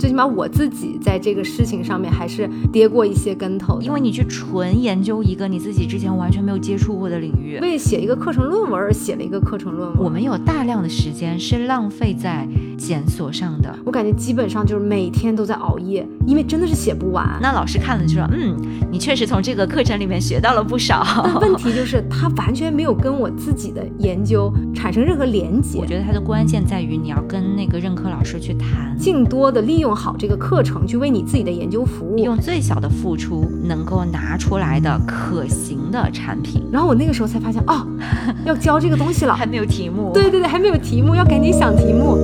[0.00, 10.02] 最起码我自己在这个事情上面还是跌过一些跟头，因为你去纯研究一个你自己之前完全没有接触过的领域，为写一个课程论文而写了一个课程论文。
[10.02, 17.38] 我们有大量的时间是浪费在检索上的，我感觉基本上就是每天都在熬夜，因为真的是写不完。
[17.42, 18.56] 那老师看了就说，嗯，
[18.90, 21.04] 你确实从这个课程里面学到了不少。
[21.38, 25.78] 但问题就是 他完全没有跟我自己的研究产生任何连接。
[25.78, 36.62] 我觉得它的关键在于你要跟那个任课老师去谈，尽多的利用好这个课程去为你自己的研究服务，用最小的付出能够拿出来的可行的产品。
[36.72, 37.86] 然后我那个时候才发现，哦，
[38.46, 40.12] 要教这个东西了，还没有题目。
[40.12, 42.16] 对对对，还没有题目，要赶紧想题目。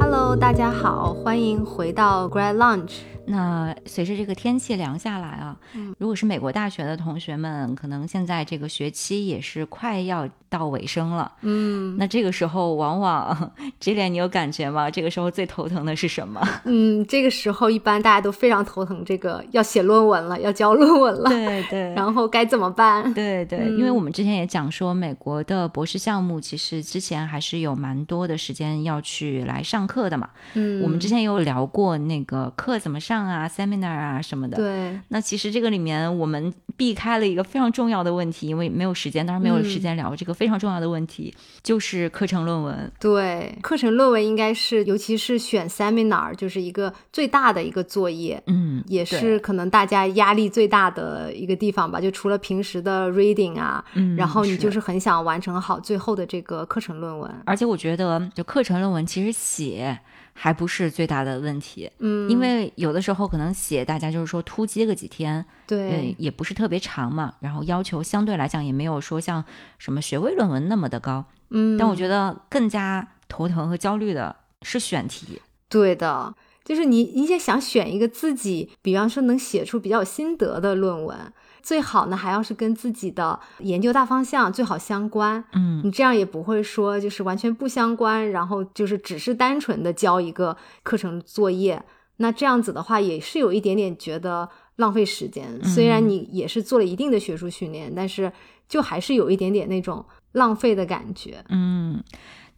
[0.00, 2.98] Hello，大家好，欢迎回到 Grad Lunch。
[3.26, 5.56] 那随着这个天气凉下来啊，
[5.98, 11.32] 如果是美国大学的同学们，可能现在这个学期也是快要到尾声了。
[11.40, 14.90] 嗯，那这个时候往往这点你有感觉吗？
[14.90, 16.46] 这个时候最头疼的是什么？
[16.66, 21.30] 嗯，这个时候一般大家都非常头疼，这个要写论文了，要交论文了。
[21.30, 21.80] 对对。
[21.96, 23.14] 然后该怎么办？
[23.14, 30.28] 对对，因为我们之前也讲说，美国的博士项目其实之前还是有蛮多的时间要去来上课的嘛。
[30.54, 33.20] 嗯，我们之前有聊过那个课怎么上。
[33.20, 34.56] 啊，seminar 啊什么的。
[34.56, 42.90] 对，那其实这个里面我们避开了一个非常重要的问题，因为没有时间，当然没有时间聊这个非常重要的问题，就是课程论文。
[42.98, 52.00] 对，课程论文应该是，尤其是选 seminar，就是一个最大的一个作业，嗯，也是可能大家压力最大的一个地方吧。
[52.00, 57.30] 就除了平时的 reading 啊，嗯，然后你就是很想完成好最后的这个课程论文。
[57.44, 60.00] 而且我觉得，就课程论文其实写。
[60.42, 69.44] 还不是最大的问题，嗯，因为有的时候可能写大家就是说突击个几天，对，也不是特别长嘛，然后要求相对来讲也没有说像
[69.76, 81.18] 什么学位论文那么的高，嗯，但我觉得更加头疼和焦虑的是选题，对的，就是你你也想选一个自己，比方说能写出比较有心得的论文。
[81.62, 91.82] 最好呢，还要是跟自己的研究大方向最好相关，嗯，你这样也不会说就是完全不相关，然后就是只是单纯的交一个课程作业，
[92.16, 95.62] 那这样子的话也是有一点点觉得浪费时间。
[95.64, 98.32] 虽然你也是做了一定的学术训练，但是
[98.68, 101.44] 就还是有一点点那种浪费的感觉。
[101.48, 102.02] 嗯，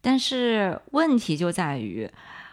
[0.01, 2.11] 但是问题就在于，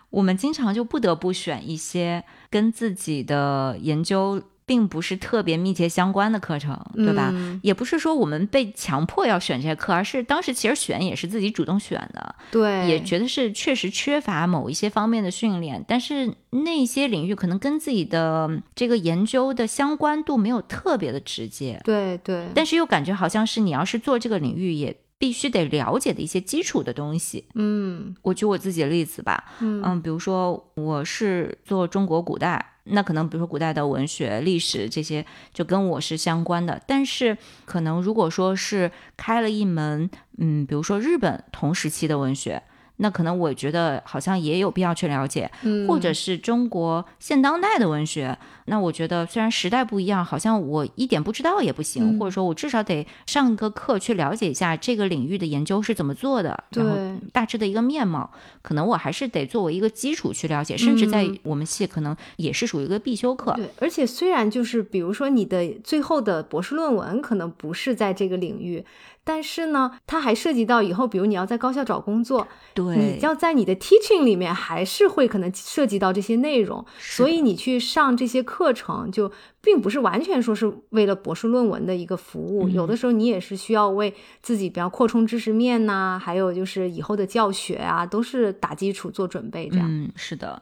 [0.09, 4.42] 我们经常就不得不选一些跟自己的研究。
[4.69, 7.34] 并不是特别密切相关的课程，对吧？
[7.63, 12.35] 也不是说我们被强迫要选这些课，而是当时其实选也是自己主动选的。
[12.52, 21.81] 对，也觉得是确实缺乏某一些方面的训练，但是那些领域可能跟自己的这个研究的相关度没有特别的直接。
[21.84, 27.46] 对对，但是又感觉好像是你要是做这个领域，也必须得了解的一些基础的东西。
[27.56, 29.46] 嗯，我举我自己的例子吧。
[29.62, 32.75] 嗯，比如说我是做中国古代。
[32.92, 42.64] 那可能比如说古代的文学、历史这些就跟我是相关的，但是可能如果说是开了一门，嗯，比如说日本同时期的文学。
[43.02, 45.50] 那可能我觉得好像也有必要去了解，
[45.88, 48.38] 或者是中国现当代的文学。
[48.66, 56.96] 那我觉得虽然时代不一样，好像我一点不知道也不行，或者说我至少得上一个课去了解一下这个领域的研究是怎么做的，然后
[57.32, 58.30] 大致的一个面貌，
[58.62, 63.54] 可能我还是得作为一个基础去了解，甚至在我们系可能也是属于一个必修课。
[63.54, 68.86] 对，而且虽然就是比如说你的最后的博士论文可能不是在这个领域。
[69.22, 89.88] 但是呢，它还涉及到以后，比如你要在高校找工作，对，你要在你的 teaching 里面还是会可能涉及到这些内容，所以你去上这些课程，就并不是完全说是为了博士论文的一个服务，有的时候你也是需要为自己比较扩充知识面呐，还有就是以后的教学啊，都是打基础做准备这样。
[89.90, 90.62] 嗯，是的。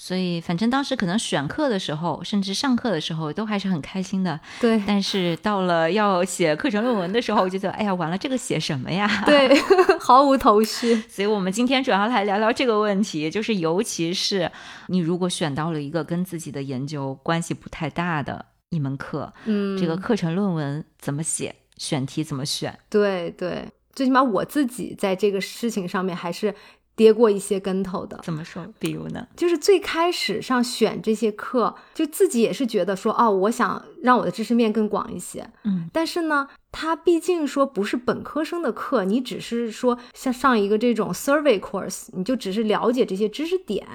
[0.00, 4.38] 所以，反正当时可能选课的时候，甚至上课的时候，都还是很开心的。
[4.60, 4.80] 对。
[4.86, 9.10] 但是到了要写课程论文的时候，我就觉得，哎呀，完了，这个写什么呀？
[9.26, 9.50] 对，
[9.98, 10.94] 毫无头绪。
[11.08, 14.48] 所以我们今天主要来聊聊这个问题，就是尤其是
[14.86, 22.78] 你如果选到了一个跟自己的研究关系不太大的一门课，嗯，这个课程论文怎么写，选题怎么选？
[22.88, 26.54] 对对，最起码我自己在这个事情上面还是。
[26.98, 28.66] 跌过一些跟头的，怎么说？
[28.80, 29.24] 比如呢？
[29.36, 35.48] 就是最开始上选这些课，就自己也是觉得说，哦，我想让我的知识面更广一些。
[35.62, 43.86] 嗯，但是呢，它毕竟说不是本科生的课，你只是说像上一个这种 survey course，你就只是了解这些知识点。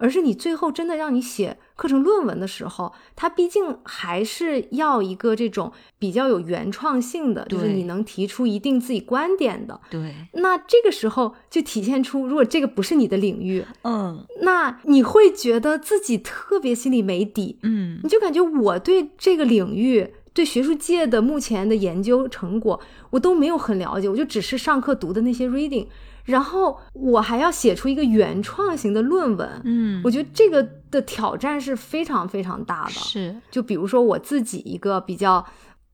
[0.00, 9.80] 而是你最后真的让你写课程论文的时候，它毕竟还是要一个这种比较有原创性的，就是你能提出一定自己观点的。
[9.90, 20.14] 对，那这个时候就体现出，如果这个不是你的领域，嗯，那你会觉得自己特别心里没底，嗯，你就感觉我对这个领域。
[20.32, 22.80] 对学术界的目前的研究成果，
[23.10, 25.88] 我都没有很了解，我就只是上课读的那些 reading，
[26.30, 32.90] 然后我还要写出一个原创型的论文，嗯，我觉得这个的挑战是非常非常大的。
[32.92, 35.44] 是，就比如说我自己一个比较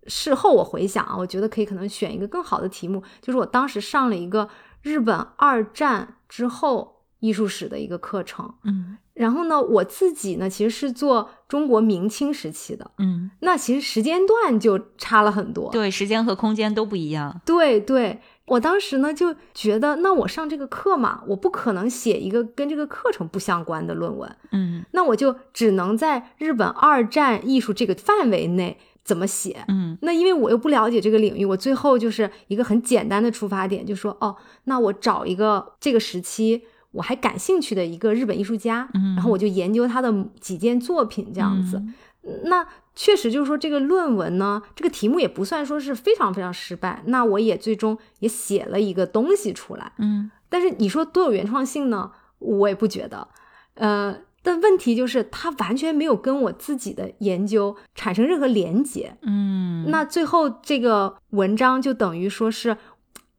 [0.07, 4.49] 事后我回想啊，我觉得可以可能选一个更好的题目，就是我当时上了一个
[4.83, 8.99] 日本二战之后艺术史的一个课程，嗯。
[9.15, 17.41] 然后呢，我自己呢，其实是做中国明清时期的，嗯，那其实时间段就差了很多，对，时间和空间都不一样。
[17.47, 36.63] 对对，我当时呢就觉得，那我上这个课嘛，我不可能写一个跟这个课程不相关的论文，嗯，那我就只能在日本二战艺术这个范围内怎么写，嗯，那因为我又不了解这个领域，我最后就是一个很简单的出发点，就说，哦，那我找一个这个时期。
[36.93, 40.11] 我还感兴趣的一个日本艺术家，嗯然后我就研究他的
[40.41, 41.83] 几件作品，这样子。
[42.45, 42.67] 那
[42.97, 47.03] 确实就是说，这个论文呢，这个题目也不算说是非常非常失败。
[47.07, 50.31] 那我也最终也写了一个东西出来，嗯。
[50.49, 52.11] 但是你说多有原创性呢？
[52.39, 53.29] 我也不觉得。
[53.75, 59.91] 呃，但问题就是它完全没有跟我自己的研究产生任何连结，嗯。
[59.91, 62.77] 那最后这个文章就等于说是。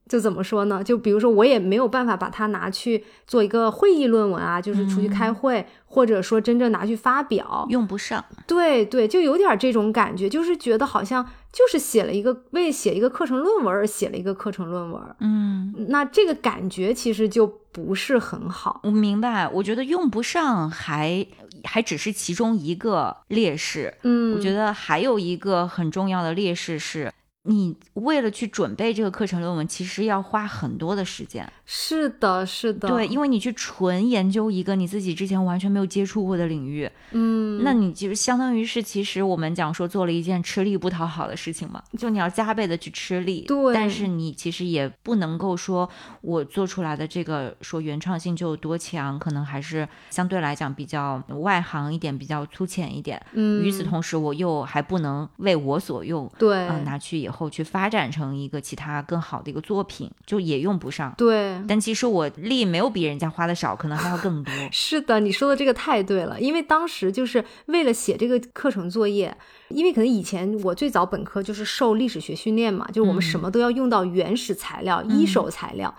[0.08, 0.84] 就怎么说呢？
[0.84, 8.24] 就比如说，我也没有办法把它拿去做一个会议论文啊，就是出去开会，或者说真正拿去发表，用不上。
[8.46, 15.02] 对对，就有点这种感觉，就是觉得好像就是写了一个为写一个课程论文而写了一个课程论文。
[15.20, 18.80] 嗯，那这个感觉其实就不是很好。
[18.84, 21.26] 我明白，我觉得用不上还
[21.64, 23.94] 还只是其中一个劣势。
[24.04, 27.12] 嗯，我觉得还有一个很重要的劣势是。
[27.48, 31.50] 你为了去准备这个课程论文，其实要花很多的时间。
[31.66, 45.90] 是的，是的，对，因为你去纯研究一个你自己之前完全没有接触过的领域，嗯，那你就相当于是，其实我们讲说做了一件吃力不讨好的事情嘛，就你要加倍的去吃力，对，但是你其实也不能够说
[46.22, 53.22] 我做出来的这个说原创性就有多强，可能还是相对来讲比较外行一点，比较粗浅一点。
[53.34, 61.62] 嗯，与此同时，我又还不能为我所用，对，啊拿去以后去发展成一个其他更好的一个作品，就也用不上，对。
[61.68, 64.54] 但其实我力没有比人家花的少，可能还要更多。
[64.72, 66.40] 是的，你说的这个太对了。
[66.40, 69.38] 因为当时就是为了写这个课程作业，
[69.68, 75.94] 因为可能以前我最早本科就是受历史学训练嘛，就是我们什么都要用到原始材料、一手材料。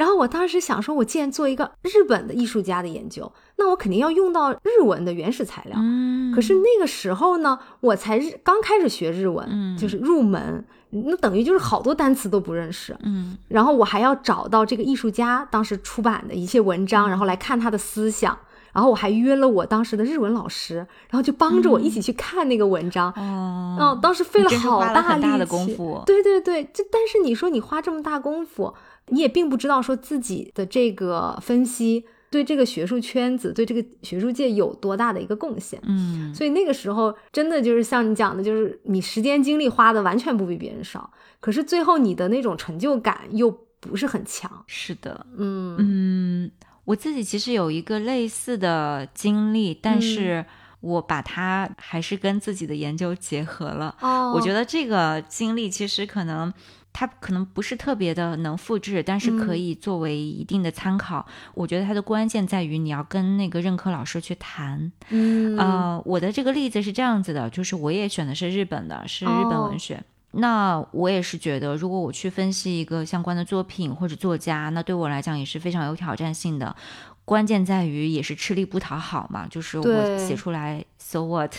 [0.00, 5.76] 然后我当时想说，我既然做一个日本的艺术家的研究，那我肯定要用到日文的原始材料。
[5.78, 6.32] 嗯。
[6.32, 10.64] 可是那个时候呢，我才日刚开始学日文，就是入门。
[10.88, 18.36] 那等于就是好多单词都不认识，嗯，然后我还要找到这个艺术家当时出版的一些文章，然后来看他的思想，
[18.72, 28.74] 然后我还约了我当时的日文老师，然后就帮着我一起去看那个文章，哦，当时费了好大力的功夫，对对对，就但是你说你花这么大功夫，
[29.08, 32.04] 你也并不知道说自己的这个分析。
[32.32, 35.80] 对这个学术圈子，对这个学术界有多大的一个贡献？
[35.82, 43.50] 嗯，所以那个时候真的就是像你讲的，就是你时间精力花的完全不比别人少，可是最后你的那种成就感又
[43.80, 44.48] 不是很强。
[44.68, 46.50] 是的，嗯嗯，
[46.84, 50.46] 我自己其实有一个类似的经历，但是
[50.78, 53.96] 我把它还是跟自己的研究结合了。
[54.00, 56.54] 哦，我觉得这个经历其实可能。
[57.00, 61.26] 它可能不是特别的能复制，但是可以作为一定的参考。
[61.54, 64.92] 我觉得它的关键在于你要跟那个任课老师去谈。
[65.08, 70.04] 嗯，呃，我的这个例子是这样子的，就是我也选的是日本的，是日本文学。
[70.32, 76.76] 那我也是觉得，如果我去分析一个相关的作品或者作家，那对我来讲也是非常有挑战性的。
[77.24, 80.84] 关键在于也是吃力不讨好嘛，就是我写出来。
[81.10, 81.52] So what？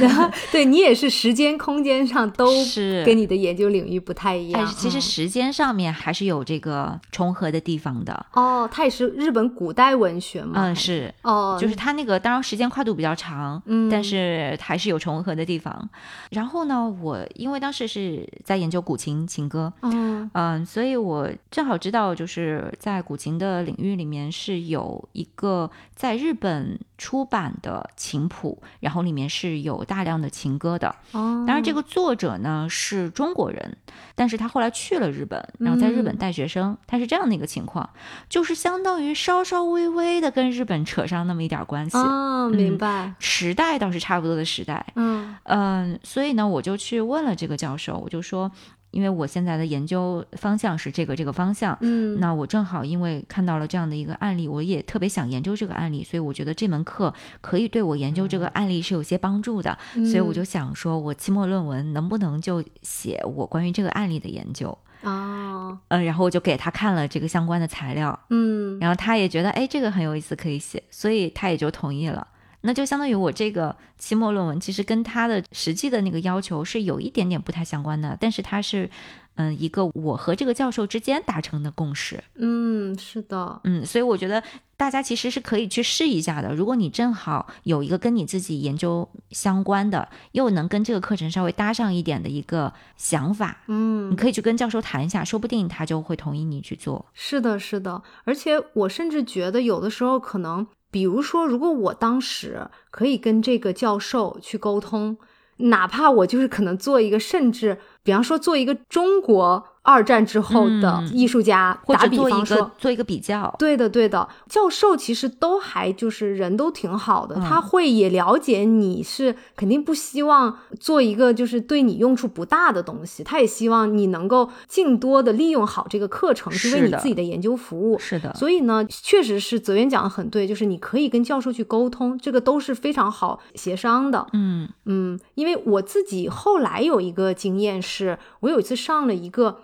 [0.50, 4.66] 对你也是时间、空间上都是跟你的研究领域不太一样。
[4.66, 8.26] 是其实时间上面还是有这个重合的地方的。
[8.32, 10.52] 哦，它也是日本古代文学嘛？
[10.56, 11.12] 嗯，是。
[11.20, 15.86] 哦，就是它那个，当然时间跨度比较长，嗯，但是还是有重合的地方。
[16.30, 25.06] 然后呢，我因为当时是在研究古琴琴歌，嗯嗯，所以我正好知道，就是在古琴的领域里面是有。
[25.12, 30.88] 一个在日本出版的琴谱，然后里面是有大量的情歌的。
[31.12, 33.76] 哦，当然这个作者呢是中国人，
[34.14, 37.88] 但是他后来去了日本，然后在日本带学生，他是这样的一个情况，
[38.28, 41.96] 就是相当于稍稍微微的跟日本扯上那么一点关系。
[41.96, 43.14] 哦，明白。
[43.18, 44.86] 时代倒是差不多的时代。
[44.94, 48.50] 嗯嗯，所以呢，我就去问了这个教授，我就说。
[48.94, 65.76] 因为我现在的研究方向是这个这个方向，嗯，那我正好因为看到了这样的一个案例，我也特别想研究这个案例，所以我觉得这门课可以对我研究这个案例是有些帮助的，所以我就想说，我期末论文能不能就写我关于这个案例的研究哦？
[65.88, 72.28] 嗯，然后我就给他看了这个相关的材料，嗯，然后他也觉得哎这个很有意思，可以写，所以他也就同意了。
[72.64, 78.88] 那就相当于我这个期末论文，其实跟他的实际的那个要求是有一点点不太相关的，但是他是，
[79.34, 82.24] 嗯，一个我和这个教授之间达成的共识。
[82.36, 84.42] 嗯，是的，嗯，所以我觉得
[84.78, 86.54] 大家其实是可以去试一下的。
[86.54, 97.04] 如果你正好有一个跟你自己研究相关的，又能跟这个课程稍微搭上一点的一个想法，嗯，你可以去跟教授谈一下，说不定他就会同意你去做。
[97.12, 100.66] 是的，是的，而且我甚至觉得有的时候可能。
[100.94, 105.18] 比如说，如果我当时可以跟这个教授去沟通，
[105.56, 109.66] 哪怕我就是可能做一个，甚至比方说做一个中国。
[109.84, 127.98] 二战之后的艺术家，打比方说做一个比较，对的对的，教授其实都还就是人都挺好的，他会也了解你是肯定不希望做一个就是对你用处不大的东西，他也希望你能够尽多的利用好这个课程，去为你自己的研究服务。
[127.98, 134.26] 是的，所以呢，确实是泽源讲的很对，就是你可以跟教授去沟通，这个都是非常好协商的。
[134.32, 139.58] 嗯嗯，因为我自己后来有一个经验是，我有一次上了一个。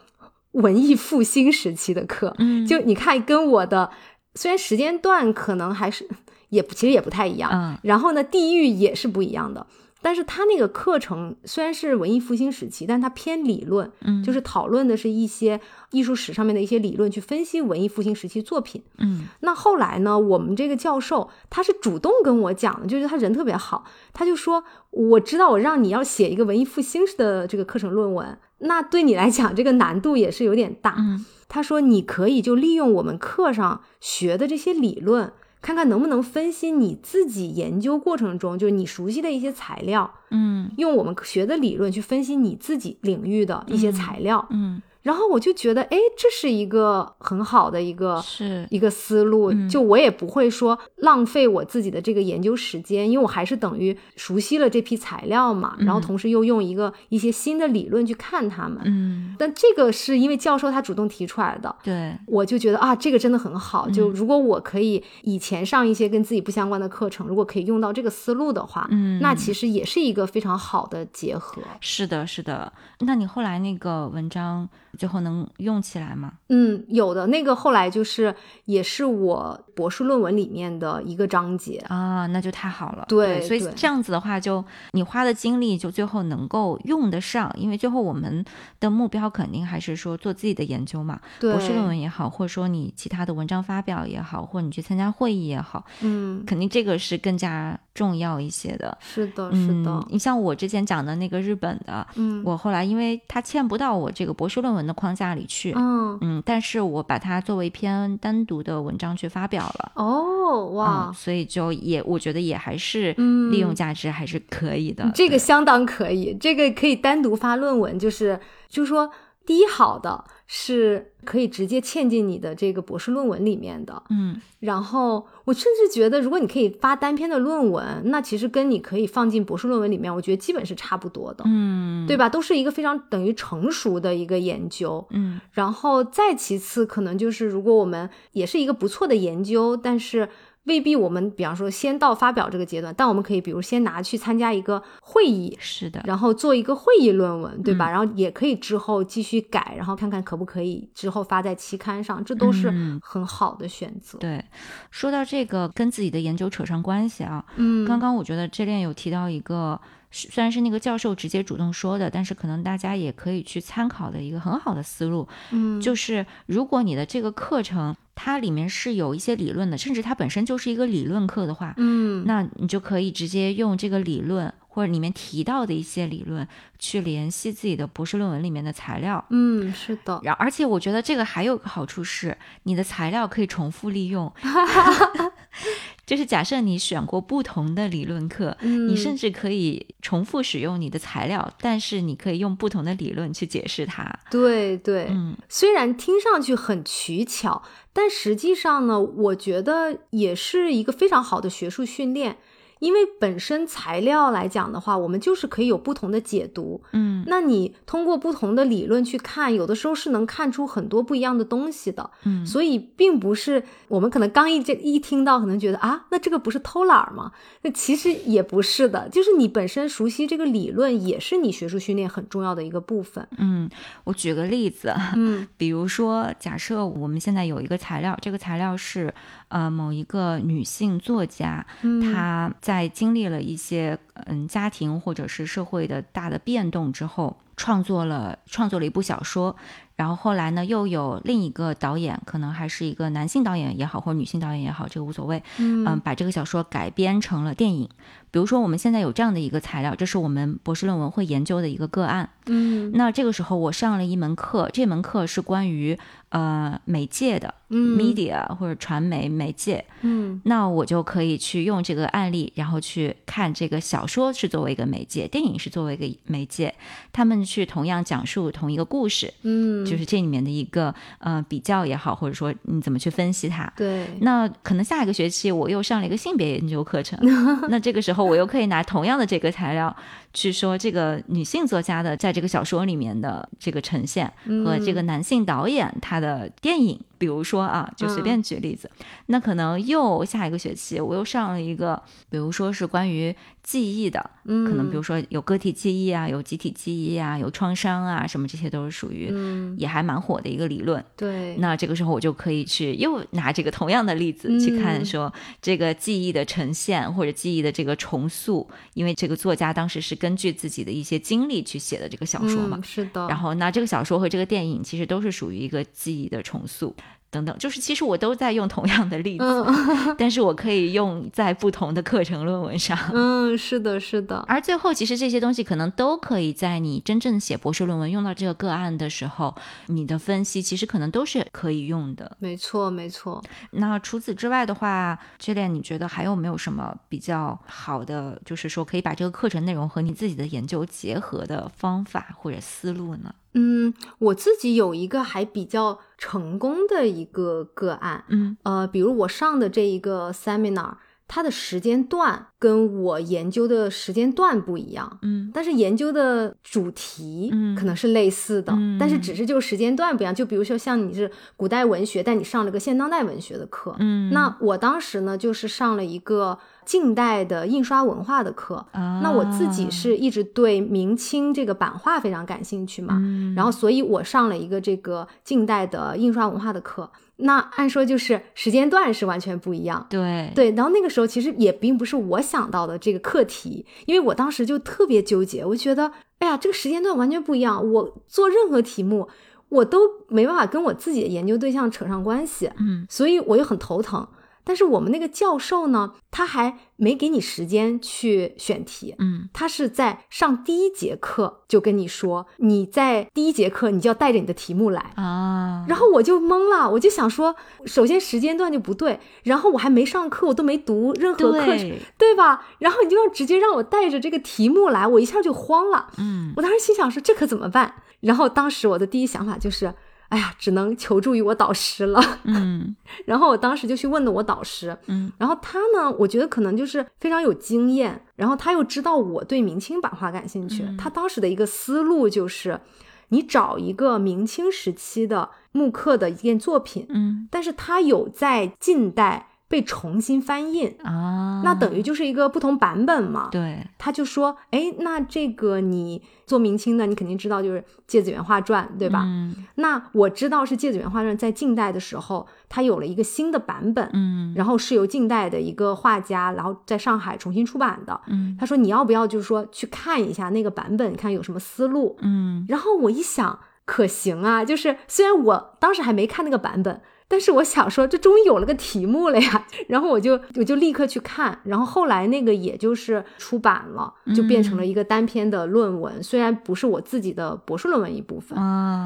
[0.52, 3.90] 文艺复兴时期的课，嗯，就你看，跟我的
[4.34, 6.08] 虽然时间段可能还是
[6.48, 9.66] 也其实也不太一样，嗯，然后呢，地域也是不一样的。
[10.02, 19.28] 但是他那个课程虽然是文艺复兴时期，但他偏理论，嗯，就是讨论的是一些艺术史上面的一些理论，去分析文艺复兴时期作品，嗯。
[19.40, 28.38] 那后来呢，我们这个教授他是主动跟我讲的，就是他人特别好，他就说我知道我让你要写一个文艺复兴的这个课程论文。
[28.60, 30.94] 那对你来讲，这个难度也是有点大。
[30.98, 40.12] 嗯，他说你可以就利用我们课上学的这些理论，看看能不能分析你自己研究过程中就是你熟悉的一些材料。
[40.30, 44.46] 嗯，用我们学的理论去分析你自己领域的一些材料。
[44.50, 44.80] 嗯。
[45.02, 58.78] 然后我就觉得，哎，这是一个很好的一个是一个思路，就我也不会说浪费我自己的这个研究时间，因为我还是等于熟悉了这批材料嘛，然后同时又用一个一些新的理论去看他们。
[58.84, 63.88] 嗯，但这个是因为教授他主动提出来的，对，我就觉得啊，这个真的很好。
[63.88, 71.62] 就如果我可以以前上一些跟自己不相关的课程，如果可以用到这个思路的话，嗯，那其实也是一个非常好的结合。
[71.80, 72.70] 是的，是的。
[73.00, 74.68] 那你后来那个文章？
[74.98, 76.32] 最后能用起来吗？
[76.48, 83.04] 嗯，有的那个后来就是也是我博士论文里面的一个章节啊，那就太好了。
[83.08, 88.44] 对，所以这样子的话，就你花的精力就最后能够用得上，因为最后我们
[88.80, 91.20] 的目标肯定还是说做自己的研究嘛。
[91.38, 98.98] 博士论文也好，或者说你其他的文章发表也好，或者你去参加会议也好，嗯，肯定这个是更加重要一些的。
[99.00, 100.04] 是的，是的。
[100.10, 104.79] 你像我之前讲的那个日本的，嗯，我后来因为他欠不到我这个博士论文。
[104.86, 113.12] 的框架里去，嗯嗯，但是我把它作为一篇单独的文章去发表了，哦哇，所以就也我觉得也还是
[113.50, 119.10] 利用价值还是可以的，这个相当可以，这个可以单独发论文，就是就说。
[119.46, 132.28] 第一，好的是可以直接嵌进你的这个博士论文里面的，嗯，然后我甚至觉得，如果你可以发单篇的论文，那其实跟你可以放进博士论文里面，我觉得基本是差不多的，嗯，对吧？
[132.28, 140.28] 都是一个非常等于成熟的一个研究，嗯，然后再其次，可能就是如果我们也是一个不错的研究，但是。
[140.70, 147.90] 未必我们，比方说先到发表这个阶段，但我们可以，比如先拿去参加一个会议，是的，然后做一个会议论文，对吧？
[147.90, 152.72] 然后也可以之后继续改，然后看看可不可以之后发在期刊上，这都是
[153.02, 154.16] 很好的选择。
[154.18, 154.44] 对，
[154.92, 159.80] 说到这个跟自己的研究扯上关系啊，嗯，刚刚我觉得这恋有提到一个，
[160.10, 167.96] 虽然是那个教授直接主动说的，但是可能大家也可以去参考的一个很好的思路，嗯，就是如果你的这个课程。
[168.22, 176.46] 它里面是有一些理论的，甚至它本身就是一个理论课的话，嗯，那你就可以直接用这个理论或者里面提到的一些理论
[176.78, 180.20] 去联系自己的博士论文里面的材料，嗯，是的。
[180.22, 184.30] 然而且我觉得这个还有个好处是，你的材料可以重复利用。
[186.10, 194.18] 就是假设你选过不同的理论课，你甚至可以重复使用你的材料，但是你可以用不同的理论去解释它。
[194.28, 197.62] 对对，嗯，虽然听上去很取巧，
[197.92, 202.38] 但实际上呢，我觉得也是一个非常好的学术训练。
[202.80, 217.32] 因为本身材料来讲的话，我们就是可以有不同的解读，嗯，那你通过不同的理论去看，有的时候是能看出很多不一样的东西的，嗯，所以并不是我们可能刚一这一听到，可能觉得啊，那这个不是偷懒吗？
[217.62, 223.28] 那其实也不是的，就是你本身熟悉这个理论，也是你学术训练很重要的一个部分。
[223.36, 223.68] 嗯，
[224.04, 229.12] 我举个例子，嗯， 比如说，假设我们现在有一个材料，这个材料是
[229.50, 231.64] 呃某一个女性作家，
[232.12, 232.52] 她。
[232.60, 239.54] 在经历了一些嗯家庭或者是社会的大的变动之后，创作了创作了一部小说，
[240.00, 247.86] 然后后来呢又有另一个导演，可能还是一个男性导演也好，或者女性导演也好，这个无所谓，嗯，把这个小说改编成了电影。
[248.30, 255.98] 比如说我们现在有这样的一个材料，这是我们博士论文会研究的一个个案，嗯，那这个时候我上了一门课，这门课是关于
[256.30, 257.52] 呃媒介的。
[257.70, 266.74] media 或者传媒媒介，嗯，那我就可以去用这个案例，然后去看这个小说是作为一个媒介，电影是作为一个媒介，
[267.12, 274.06] 他们去同样讲述同一个故事，嗯，就是这里面的一个呃比较也好，或者说你怎么去分析它，对。
[274.20, 277.18] 那可能下一个学期我又上了一个性别研究课程，
[277.68, 279.94] 那这个时候我又可以拿同样的这个材料
[280.32, 284.32] 去说这个女性作家的在这个小说里面的这个呈现
[284.64, 287.00] 和这个男性导演他的电影。
[287.20, 288.90] 比如说啊，就随便举例子，
[289.26, 299.30] 那可能又下一个学期我又上了一个，比如说是关于记忆的，嗯，可能比如说有个体记忆啊，有集体记忆啊，有创伤啊，什么这些都是属于，
[299.76, 301.04] 也还蛮火的一个理论。
[301.14, 313.28] 对，那这个时候我就可以去又拿这个同样的例子去看，说这个记忆的呈现或者记忆的这个重塑，因为这个作家当时是根据自己的一些经历去写的这个小说嘛，是的。
[313.28, 316.96] 然后那这个小说和这个电影其实都是属于一个记忆的重塑。
[317.30, 319.44] 等等，就是其实我都在用同样的例子，
[320.18, 322.98] 但是我可以用在不同的课程论文上。
[323.12, 324.44] 嗯，是的，是的。
[324.48, 329.54] 而最后，其实这些东西可能都可以在你真正写博士论文用到这个个案的时候，
[329.86, 332.36] 你的分析其实可能都是可以用的。
[332.40, 333.42] 没错，没错。
[333.70, 343.32] 那除此之外的话这点你觉得还有没有什么比较好的，就是说可以把这个课程内容和你自己的研究结合的方法或者思路呢？
[343.54, 350.94] 嗯，我自己有一个还比较成功的一个个案，嗯，呃，比如我上的这一个 seminar，
[351.26, 360.34] 它的时间段跟我研究的时间段不一样，嗯，但是研究的主题可能是类似的，但是只是就时间段不一样。
[360.34, 366.58] 就比如说像你是古代文学，但你上了个现当代文学的课，嗯，那我当时呢就是上了一个。
[366.90, 368.84] 近代的印刷文化的课，
[369.22, 373.14] 那我自己是一直对明清这个版画非常感兴趣嘛，
[373.54, 377.08] 然后所以我上了一个这个近代的印刷文化的课。
[377.36, 380.72] 那按说就是时间段是完全不一样，对对。
[380.72, 389.28] 然后那个时候其实也并不是我想到的这个课题，因为我当时就特别纠结，我觉得哎呀，这个时间段完全不一样，我做任何题目
[389.68, 394.26] 我都没办法跟我自己的研究对象扯上关系，嗯，所以我又很头疼。
[394.64, 412.66] 但是我们那个教授呢，他还没给你时间去选题，嗯，他是在上第一节课就跟你说，你在第一节课你就要带着你的题目来啊，然后我就懵了，我就想说，首先时间段就不对，然后我还没上课，我都没读任何课程，对吧？
[412.78, 417.94] 然后你就要直接让我带着这个题目来，我一下就慌了，嗯，我当时心想说这可怎么办？
[418.20, 419.94] 然后当时我的第一想法就是。
[420.30, 422.20] 哎呀，只能求助于我导师了。
[422.44, 424.96] 嗯， 然后我当时就去问的我导师。
[425.06, 430.84] 嗯，然后他呢，我觉得可能就是非常有经验，然后他又知道我对明清版画感兴趣。
[430.96, 432.80] 他当时的一个思路就是，
[433.28, 439.49] 你找一个明清时期的木刻的一件作品，嗯，但是他有在近代。
[439.70, 443.48] 被重新翻印啊，那等于就是一个不同版本嘛。
[443.52, 449.22] 对，他就说，哎，那这个你做明清的，你肯定知道就是《芥子园画传》，对吧？
[449.24, 458.20] 嗯，那我知道是《芥子园画传》在近代的时候，它有了一个新的版本，嗯，然后是由近代的一个画家，然后在上海重新出版的。
[458.26, 462.16] 嗯，他说你要不要就是说去看一下那个版本，看有什么思路？
[462.22, 467.00] 嗯，然后我一想，可行啊，就是虽然我当时还没看那个版本。
[467.30, 478.58] 但是我想说，这终于有了个题目了呀， 然后我就我就立刻去看，然后后来那个也就是出版了，就变成了一个单篇的论文，虽然不是我自己的博士论文一部分，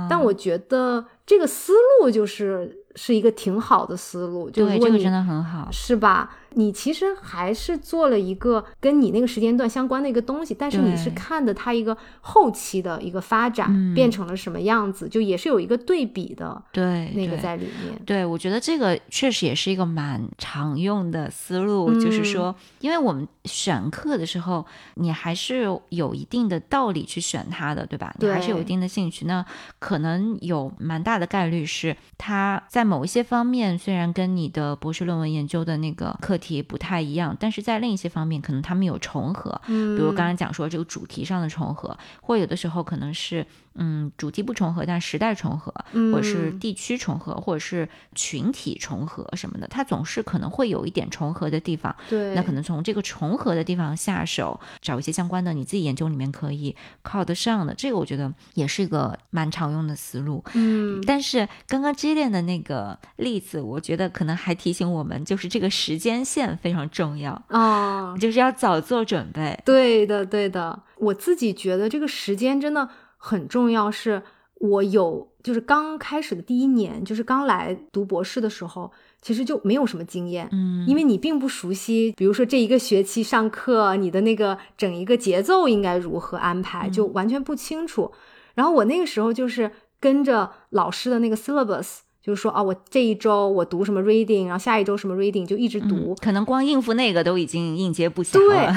[0.09, 6.31] 但我觉得这个思路就是是一个挺好的思路，就对，这个真的很好，是吧？
[6.55, 18.01] 你其实还是做了一个跟你那个时间段相关的一个东西，但是你是看的它一个后期的一个发展变成了什么样子，就也是有一个对比的，对那个在里面。
[18.05, 24.65] 对，我觉得这个确实也是一个蛮常用的思路，就是说，因为我们选课的时候，
[24.95, 28.15] 你还是有一定的道理去选它的，对吧？
[28.19, 29.45] 你还是有一定的兴趣，那
[29.79, 43.47] 可能有蛮大的概率是它在某一些方面虽然跟你的博士论文研究的那个课题不太一样，但是在另一些方面可能他们有重合，嗯，比如刚刚讲说这个主题上的重合，或有的时候可能是。
[43.77, 51.95] 嗯，主题不重合，但时代重合，或者是地区重合，或者是群体重合什么的，它总是可能会有一点重合的地方。
[52.09, 60.45] 对，那可能从这个重合的地方下手，找一些相关的，你自己研究里面可以靠得上的，这个我觉得也是一个蛮常用的思路。
[60.55, 69.61] 嗯，但是刚刚 j i l i a n 的那个例子，我觉得可能还提醒我们，就是这个时间线非常重要哦，就是要早做准备。
[69.65, 72.89] 对的，对的，我自己觉得这个时间真的。
[73.25, 74.23] 很重要，是
[74.57, 88.13] 我有就是刚开始的第一年，就是刚来读博士的时候，其实就没有什么经验，嗯，因为你并不熟悉，比如说这一个学期上课，你的那个整一个节奏应该如何安排，就完全不清楚。
[88.55, 92.01] 然后我那个时候就是跟着老师的那个 syllabus。
[92.25, 98.73] 就是说啊，我这一周我读什么 reading，然后下一周什么 reading 就一直读，可能光应付那个都已经应接不暇了。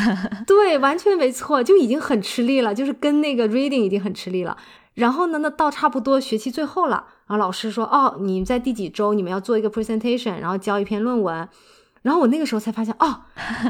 [0.46, 4.58] 对， 对，完全没错，就已经很吃力了，就是跟那个 reading 已经很吃力了。
[4.96, 11.48] 然后呢，那到差不多学期最后了，然后老师说，哦，你在第几周你们要做一个 presentation，然后交一篇论文。
[12.02, 13.22] 然后我那个时候才发现，哦，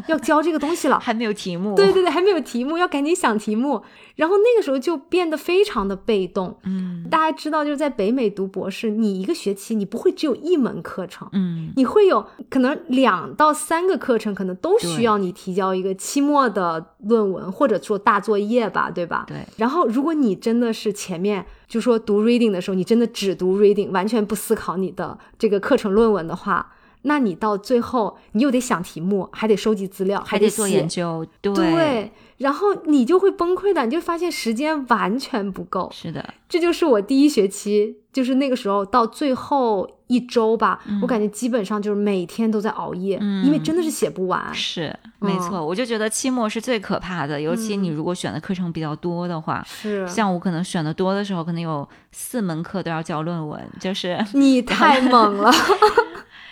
[0.07, 1.75] 要 教这个东西了，还没有题目。
[1.75, 3.83] 对对对，还没有题目，要赶紧想题目。
[4.15, 6.57] 然后那个时候就变得非常的被动。
[6.63, 19.25] 嗯，大家知道，就是在北美读博士，你一个学期你不会只有一门课程，嗯，你会有可能两到三个课程，可能都需要你提交一个期末的论文或者做大作业吧，对吧？
[19.27, 19.37] 对。
[19.57, 26.73] 然后如果你真的是前面就说读 reading 的时候，你真的只读 reading，完全不思考你的这个课程论文的话。
[27.03, 35.89] 那你到最后，你又得想题目，还得收集资料，还得做研究，对，然后你就会崩溃的，你就发现时间完全不够。
[35.93, 44.53] 是的，这就是我第一学期，就是那个时候到最后一周吧，我感觉基本上就是每天都在熬夜，因为真的是写不完。
[44.53, 55.51] 是，没错，我就觉得期末是最可怕的，尤其你如果选的课程比较多的话，是，像我可能选的多的时候，可能有四门课都要交论文，就是你太猛了。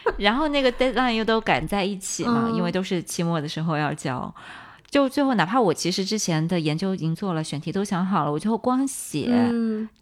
[0.17, 4.33] 然后那个 deadline 又都赶在一起嘛，因为都是期末的时候要交。
[4.87, 9.29] 就最后，哪怕我其实之前的研究已经做了，选题都想好了，我最后光写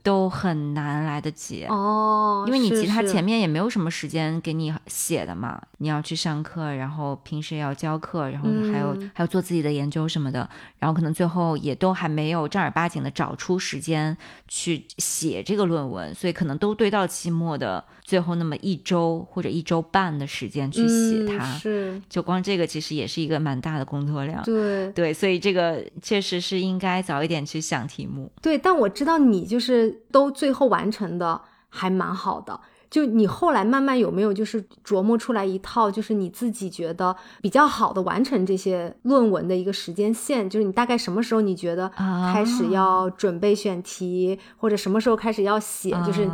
[0.03, 2.43] 都很难来得及哦。
[2.45, 14.15] 因为你其他前面也没有什么时间给你写的嘛，你要去上课，然后平时要教课，然后还有还有做自己的研究什么的，然后可能最后也都还没有正儿八经的找出时间
[14.47, 21.45] 去写这个论文，所以可能都堆到期末的最后那么一周或者一周半的时间去写它。
[21.57, 24.43] 是，就光这个其实也是一个蛮大的工作量。
[24.43, 24.91] 对。
[24.91, 28.31] 对，所以这个确实是应该早一点去想题目。
[28.41, 32.59] 对，但我知道你就是都最后完成的还蛮好的。
[32.93, 40.47] 就你后来慢慢有没有就是琢磨出来一套，就是你自己觉得比较好的完成这些论文的一个时间线？
[40.47, 41.89] 就是你大概什么时候你觉得
[42.31, 45.89] 开始要准备选题，或者什么时候开始要写？
[46.05, 46.29] 就是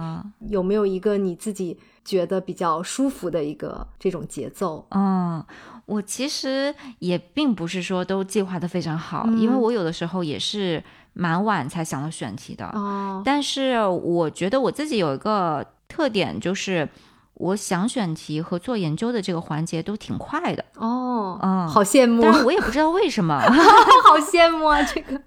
[0.50, 4.86] 有没有一个你自己觉得比较舒服的一个这种节奏？
[4.90, 5.42] 嗯。
[5.86, 12.68] 我其实也并不是说都计划的非常好，因为我有的时候也是蛮晚才想到选题的。
[12.76, 16.88] 哦，但是我觉得我自己有一个特点，就是
[17.34, 20.64] 我想选题和做研究的这个环节都挺快的。
[20.76, 22.22] 哦，嗯，好羡慕。
[22.22, 23.38] 但是我也不知道为什么，
[24.08, 24.82] 好羡慕啊！
[24.84, 25.20] 这个，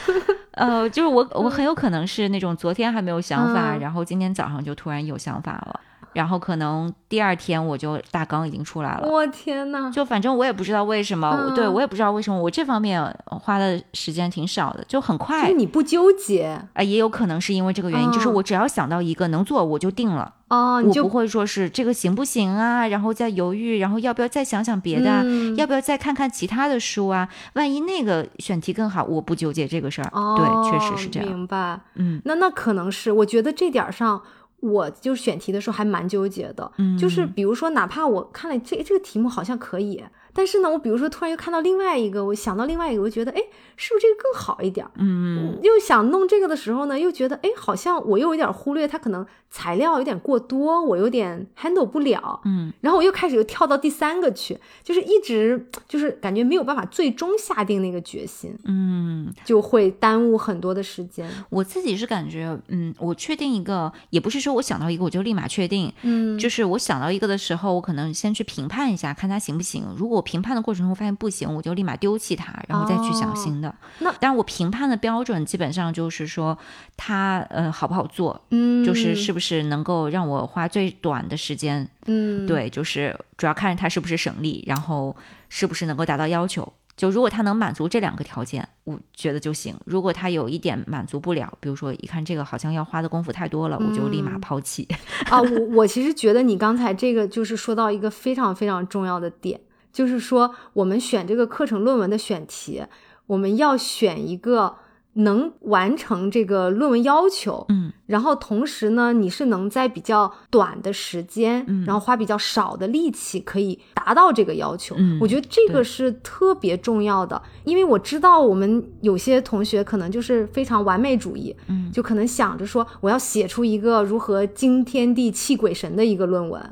[0.52, 5.80] 呃，就是我我很有可能是那种昨天还没有想法，然后今天早上就突然有想法了。
[6.12, 9.08] 然后可能第二天我就大纲已经出来了。
[9.08, 15.48] 我天呐，就反正我也不知道为什么，对我也不知道为什么，我这方面花的时间挺少的，就很快。
[15.48, 20.34] 就你不纠结啊，也有可能是因为这个原因，就是我只要想到一个能做，我就定了。
[20.48, 25.22] 哦，我不会说是这个行不行啊，然后再犹豫，然后要不要再想想别的，
[25.56, 27.28] 要不要再看看其他的书啊？
[27.52, 30.08] 万一那个选题更好，我不纠结这个事儿。
[30.12, 31.28] 哦，对，确实是这样。
[31.28, 31.78] 明白。
[31.96, 34.22] 嗯，那那可能是，我觉得这点上。
[34.60, 43.42] 我就选题的时候还蛮纠结的，就是比如说，哪怕我看了这这个题目好像可以，但是呢，我比如说突然又看到另外一个，我想到另外一个，我觉得哎，
[43.76, 44.86] 是不是这个更好一点？
[44.96, 52.40] 嗯，又想弄这个的时候呢，又觉得哎，好像我又有点忽略它，可能材料有点过多，我有点 handle 不了。
[52.44, 58.56] 嗯，然后我又开始又跳到第三个去，就是一直就是感觉没有办法最终下定那个决心。
[58.64, 61.28] 嗯，就会耽误很多的时间。
[61.50, 69.84] 我自己是感觉，嗯，我确定一个，也不是说我想到一个我就立马确定，嗯，就是我想到一个的时候，我可能先去评判一下，看它行不行。
[69.96, 73.74] 如果评判的过程中发现不行，我就立马丢弃它，然后再去想新的。
[74.00, 76.58] 那但是我评判的标准基本上就是说
[76.98, 85.16] 它呃好不好做，嗯，就是是不是能够让我花最短的时间，嗯，对，就是主要看它是不是省力，然后
[85.48, 86.70] 是不是能够达到要求。
[86.94, 89.72] 就如果它能满足这两个条件，我觉得就行。
[89.84, 94.84] 如果它有一点满足不了，比如说一看这个好像要花的功夫太多了，我就立马抛弃。
[95.30, 99.60] 啊，我我其实觉得你刚才这个就是说到一个非常非常重要的点，
[99.98, 102.84] 就是说我们选这个课程论文的选题，
[103.26, 104.76] 我们要选一个。
[105.14, 114.94] 能完成这个论文要求，嗯，然后同时呢，你是能在比较短的时间，嗯，然后花比较少的力气，可以达到这个要求。
[114.96, 126.62] 嗯，我觉得这个是特别重要的，因为我知道我们有些同学可能就是非常完美主义，嗯，就可能想着说我要写出一个如何惊天地泣鬼神的一个论文。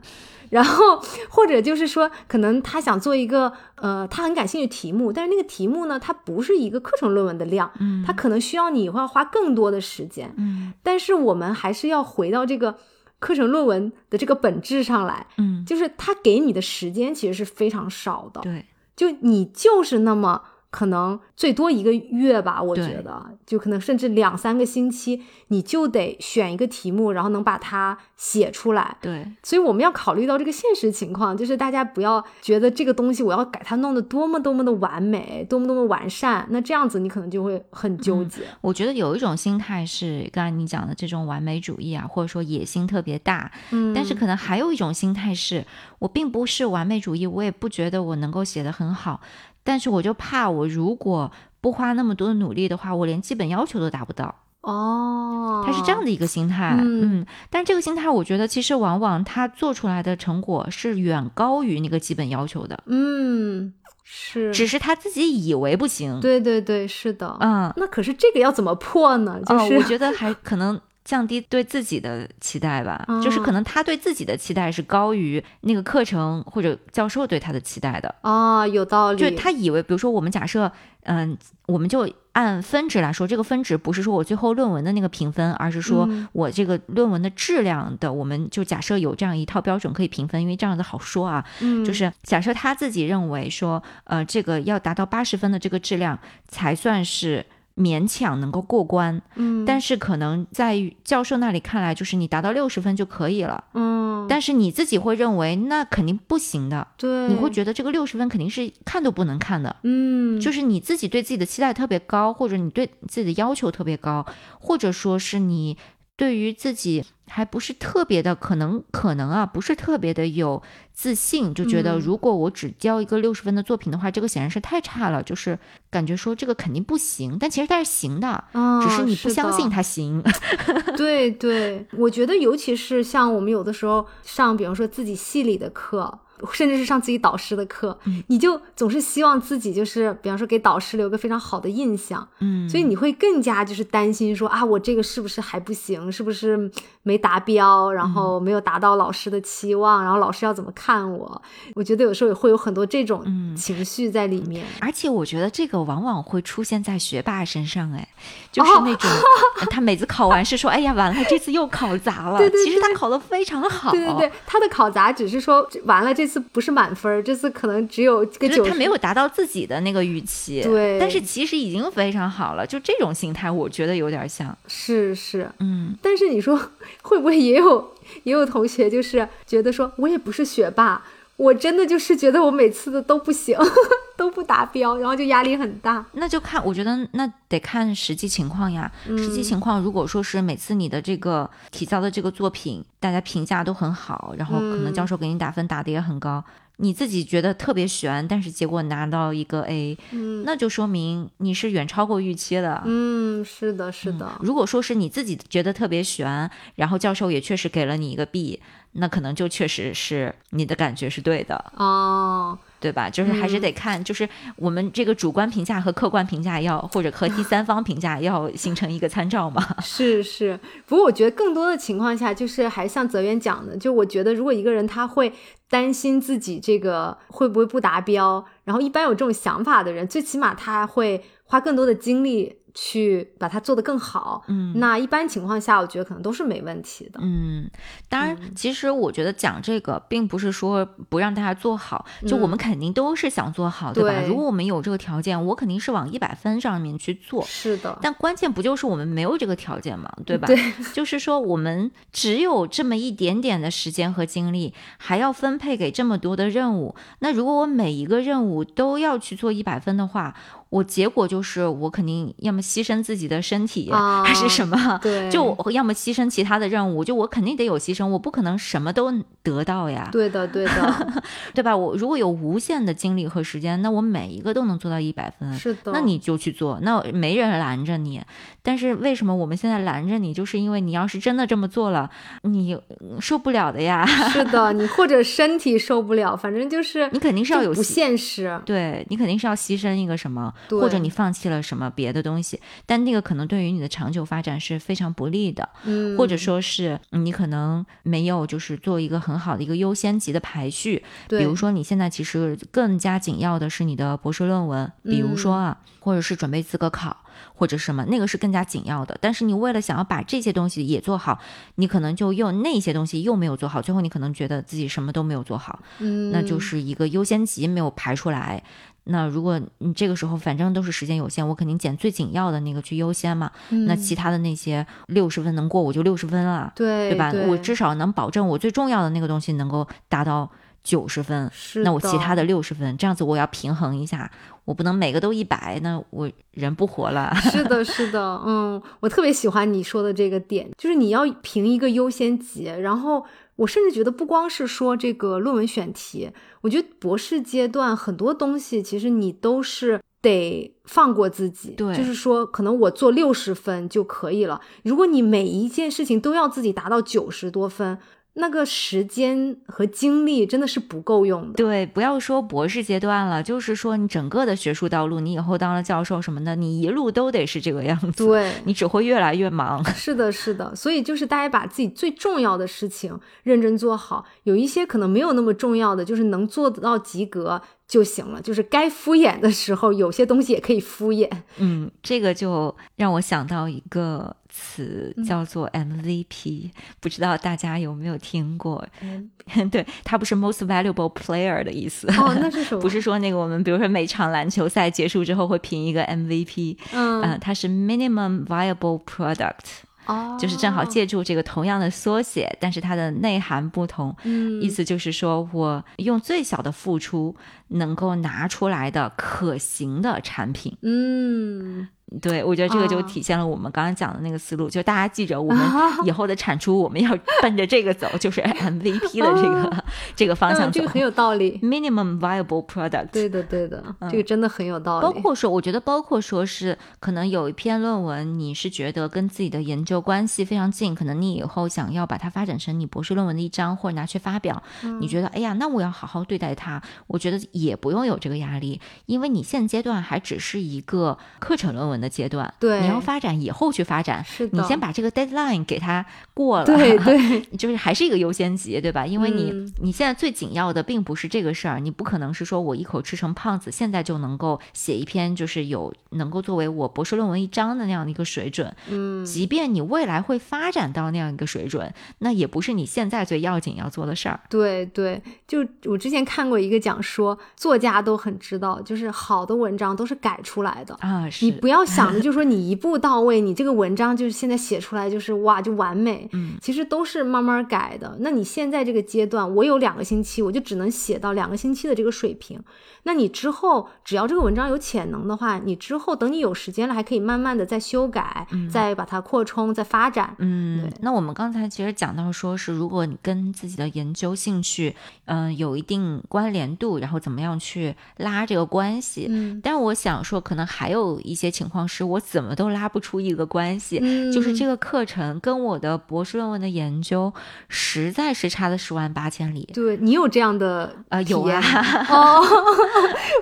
[0.50, 12.76] 然后，或者就是说，可能他想做一个，呃，他很感兴趣题目，但是那个题目呢，它不是一个课程论文的量，嗯，它可能需要你以后要花更多的时间，嗯，但是我们还是要回到这个
[13.18, 20.42] 课程论文的这个本质上来，嗯，就是他给你的时间其实是非常少的，对，就你就是那么。
[20.76, 28.98] 可能最多一个月吧，我觉得就可能甚至两三个星期，你就得选一个题目，然后能把它写出来。
[29.00, 38.42] 对，所以我们要考虑到这个现实情况，就是大家不要觉得这个东西我要给它弄得多么多么的完美，多么多么完善，那这样子你可能就会很纠结。
[38.60, 43.50] 我觉得有一种心态是刚才你讲的这种完美主义啊，或者说野心特别大。
[43.70, 45.64] 嗯，但是可能还有一种心态是，
[46.00, 49.22] 我并不是完美主义，我也不觉得我能够写得很好。
[49.66, 54.34] 但是我就怕，我如果不花那么多的努力的话，我连基本要求都达不到。
[54.62, 62.78] 哦，他是这样的一个心态，嗯，但是这个心态，我觉得其实往往他做出来的成果是远高于那个基本要求的。
[62.86, 63.72] 嗯，
[64.04, 66.20] 是，只是他自己以为不行。
[66.20, 67.36] 对对对，是的。
[67.40, 69.40] 嗯，那可是这个要怎么破呢？
[69.44, 70.80] 就是我觉得还可能。
[71.06, 79.18] 降低对自己的期待吧，就是可能他对自己的期待是高于那个课程或者教授对他的期待的哦，有道理。
[79.18, 80.70] 就他以为，比如说我们假设，
[81.04, 91.44] 嗯，我们就按分值来说，这个分值不是说我最后论文的那个评分，而是说我这个论文的质量的，我们就假设有这样一套标准可以评分，因为这样子好说啊。
[91.60, 97.46] 嗯，就是假设他自己认为说，呃，这个要达到八十分的这个质量才算是。
[97.76, 114.24] 勉强能够过关，嗯，但是可能在教授那里看来，就是你达到六十分就可以了，嗯，但是你自己会认为那肯定不行的，对，你会觉得这个六十分肯定是看都不能看的，嗯，就是你自己对自己的期待特别高，或者你对自己的要求特别高，
[114.58, 115.76] 或者说是你
[116.16, 117.04] 对于自己。
[117.28, 125.58] 还不是特别的，可能可能啊，不是特别的有自信，就觉得如果我只交一个六十分的作品的话，这个显然是太差了，就是
[125.90, 127.36] 感觉说这个肯定不行。
[127.36, 128.44] 但其实它是行的，
[128.80, 130.22] 只是你不相信它行。
[130.96, 136.20] 对对，我觉得尤其是像我们有的时候上，比方说自己系里的课。
[136.52, 146.70] 甚至是上自己导师的课，你就总是希望自己就是，比方说给导师留个非常好的印象，嗯，所以你会更加就是担心说啊，我这个是不是还不行，是不是
[147.02, 151.42] 没达标，然后没有达到老师的期望，然后老师要怎么看我？
[151.74, 153.24] 我觉得有时候也会有很多这种
[153.56, 158.06] 情绪在里面，而且我觉得这个往往会出现在学霸身上，哎，
[158.52, 159.10] 就是那种
[159.70, 166.25] 他每次考完试说，哎呀，完了，这次又考砸了，对对，其实他考的非常好，对对对，他的考砸只是说完了这。
[166.26, 170.60] 这次不是满分，这次可能只有个九，他没有达到自己的那个预期。
[170.60, 172.66] 对，但是其实已经非常好了。
[172.66, 174.58] 就这种心态，我觉得有点像。
[174.66, 175.94] 是是，嗯。
[176.02, 176.60] 但是你说
[177.02, 181.00] 会不会也有也有同学就是觉得说我也不是学霸。
[181.36, 183.58] 我真的就是觉得我每次的都不行，
[184.16, 186.04] 都不达标，然后就压力很大。
[186.12, 188.90] 那就看，我觉得那得看实际情况呀。
[189.06, 196.42] 实际情况，如果说是每次你的这个体操的这个作品，大家评价都很好，然后可能教授给你打分打的也很高，
[196.76, 202.82] 你自己觉得特别悬，但是结果拿到一个 A，嗯，那就说明你是远超过预期的。
[202.84, 204.38] 嗯，是的，是的。
[204.40, 208.60] 如果说是你自己觉得特别悬，然后教授也确实给了你一个 B。
[208.98, 213.08] 那可能就确实是你的感觉是对的哦，对吧？
[213.08, 219.64] 就是还是得看，就是我们这个主观评价和客观评价要，或者和第三方评价要形成一个参照嘛。
[219.82, 225.32] 是是，不过我觉得更多的情况下，就是还像泽源讲的，就我觉得如果一个人他会
[225.68, 232.56] 担心自己这个会不会不达标，然后一般有这种想法的人，最起码他会花更多的精力。
[232.78, 237.70] 去把它做得更好，嗯，那一般情况下，我觉得可能都是没问题的，嗯，
[238.06, 244.12] 当然，其实我觉得讲这个并不是说不让大家做好，就我们肯定都是想做好，对吧？
[244.28, 247.98] 如果我们有这个条件，我肯定是往一百分上面去做，是的。
[248.02, 250.12] 但关键不就是我们没有这个条件嘛？
[250.26, 250.46] 对吧？
[250.46, 250.58] 对，
[250.92, 260.34] 就是说我们只有这么一点点的时间和精力，还要分配给这么多的任务，那如果我每一个任务都要去做一百分的话。
[260.68, 264.98] 我结果就是我肯定要么牺牲自己的身体，还是什么？
[265.02, 270.08] 对， 就要么牺牲其他的任务，就我肯定得有牺牲，我不可能什么都得到呀。
[270.10, 271.22] 对的，对的，
[271.54, 271.76] 对吧？
[271.76, 275.52] 我如果有无限的精力和时间，那我每一个都能做到一百分。
[275.54, 278.20] 是的，那你就去做，那没人拦着你。
[278.62, 280.34] 但是为什么我们现在拦着你？
[280.34, 282.10] 就是因为你要是真的这么做了，
[282.42, 282.76] 你
[283.20, 284.04] 受不了的呀。
[284.04, 288.60] 是的，你或者身体受不了，反正就是你肯定是要有不现实。
[288.66, 290.52] 对你肯定是要牺牲一个什么。
[290.70, 307.16] 或者你放弃了什么别的东西，但那个可能对于你的长久发展是非常不利的，嗯，或者说是你可能没有就是做一个很好的一个优先级的排序，比如说你现在其实更加紧要的是你的博士论文，比如说啊，或者是准备资格考
[307.54, 311.38] 或者什么，那个是更加紧要的，但是你为了想要把这些东西也做好，
[311.76, 318.62] 你可能就又那些东西又没有做好，最后你可能觉得自己什么都没有做好，嗯，那就是一个优先级没有排出来。
[319.06, 323.50] 那如果你这个时候反正都是时间有限，我肯定捡最紧要的那个去优先嘛。
[323.86, 327.32] 那其他的那些六十分能过我就六十分了，对对吧？
[327.48, 330.50] 我至少能保证我最重要的那个东西能够达到
[330.82, 331.50] 九十分。
[331.84, 334.30] 那我其他的六十分，这样子我要平衡一下，
[334.64, 337.32] 我不能每个都一百，那我人不活了。
[337.36, 343.24] 是的， 是的，嗯，我特别喜欢你说的这个点，就是你要评一个优先级，然后。
[343.56, 351.70] 我甚至觉得，不光是说这个论文选题，我觉得博士阶段很多东西，其实你都是得放过自己。
[351.70, 354.60] 对，就是说，可能我做六十分就可以了。
[354.84, 357.98] 如果你每一件事情都要自己达到九十多分。
[358.38, 361.54] 那个时间和精力真的是不够用的。
[361.54, 368.26] 对，不要说博士阶段了，就是说你整个的学术道路，你以后当了教授什么的，你一路都得是这个样子。
[368.26, 369.82] 对，你只会越来越忙。
[369.96, 370.74] 是的，是的。
[370.76, 377.62] 所以就是大家把自己最重要的事情认真做好，有一些可能没有那么重要的，就是能做到及格。
[377.88, 381.30] 就行了，就是该敷衍的时候，有些东西也可以敷衍。
[381.58, 386.70] 嗯，这个就让我想到一个词，叫做 MVP，
[387.00, 388.84] 不知道大家有没有听过？
[389.02, 389.30] 嗯
[389.70, 392.08] 对，它不是 Most Valuable Player 的意思。
[392.08, 392.80] 哦，那是什 么？
[392.82, 396.76] 不是说那个我们，比如说每场篮球赛结束之后会评一个 MVP。
[396.92, 399.85] 嗯，它是 Minimum Viable Product。
[400.06, 404.14] 哦，就是正好借助这个同样的缩写，但是它的内涵不同。
[404.24, 407.34] 嗯，意思就是说我用最小的付出
[407.68, 410.76] 能够拿出来的可行的产品。
[410.82, 411.88] 嗯。
[412.22, 415.60] 对，我觉得这个就体现了我们刚刚讲的那个思路，就大家记着，我们
[416.06, 417.10] 以后的产出我们要
[417.42, 420.78] 奔着这个走，就是 MVP 的这个这个方向走。
[420.78, 423.08] 这个很有道理，Minimum Viable Product。
[423.10, 425.02] 对的，对的，这个真的很有道理。
[425.02, 434.62] 包括说，我觉得包括说是可能有一篇论文，你是觉得跟自己的研究关系非常近，可能你以后想要把它发展成你博士论文的一章，或者拿去发表，
[435.00, 436.80] 你觉得哎呀，那我要好好对待它。
[437.08, 441.96] 我觉得也不用有这个压力，因为你现阶段还只是一个课程论文。
[441.96, 449.06] 的阶段，对，你要发展以后去发展，是你先把这个 deadline 给它过了，对对， 就是还是一个优先级，对吧？
[449.06, 464.38] 因为你你现在最紧要的并不是这个事儿，你不可能是说我一口吃成胖子，现在就能够写一篇就是有能够作为我博士论文一章的那样的一个水准，嗯，即便你未来会发展到那样一个水准，那也不是你现在最要紧要做的事儿。
[464.50, 471.86] 对对，就我之前看过一个讲说，作家都很知道，就是好的文章都是改出来的啊，你不要。
[471.86, 478.16] 想着 就是说你一步到位，你这个文章就是现在写出来就是哇就完美，嗯，其实都是慢慢改的。
[478.18, 482.58] 那你现在这个阶段，我有两个星期，我就只能写到两个星期的这个水平。
[483.02, 490.34] 那你之后只要这个文章有潜能的话，你之后等你有时间了，还可以慢慢的再修改，再把它扩充、再发展。
[490.38, 494.96] 嗯，对那我们刚才其实讲到说是，如果你跟自己的研究兴趣，
[495.26, 499.26] 嗯，有一定关联度，然后怎么样去拉这个关系？
[499.28, 501.86] 嗯，但是我想说，可能还有一些情况。
[501.88, 503.98] 是我怎么都拉不出一个关系，
[504.32, 507.32] 就是这个课程跟我的博士论文的研究
[507.68, 509.68] 实在是差了十万八千里。
[509.84, 511.60] 对你有这样的呃有啊？
[512.08, 512.42] 哦，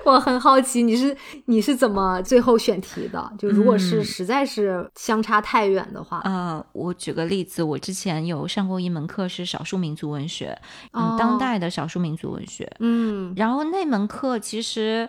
[0.03, 1.15] 我很好奇你是
[1.45, 3.33] 你是怎么最后选题的？
[3.39, 10.59] 就如果是实在是相差太远的话，呃，我举个例子，我之前有上过一门课是少数民族文学，
[10.91, 15.07] 嗯，当代的少数民族文学，嗯，然后那门课其实。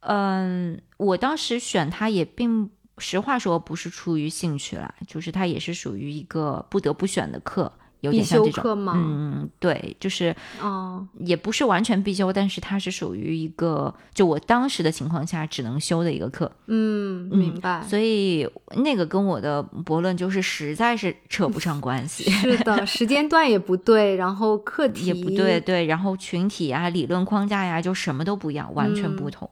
[0.00, 7.72] 嗯，我当时选它也并实话说不是出于兴趣啦，就是它也是属于一个不得不选的课。
[8.00, 8.62] 有点像这种，
[8.94, 17.82] 嗯，对，就是哦，也不是完全必修，但是它是属于一个，就我当时的情况下只能修的一个课，嗯，明白。
[17.82, 22.30] 所以那个跟我的博论就是实在是扯不上关系。
[22.30, 29.50] 是的，时间段也不对，然后课题也不对，对，然后群体啊、理论框架呀，就什么都不一样，完全不同。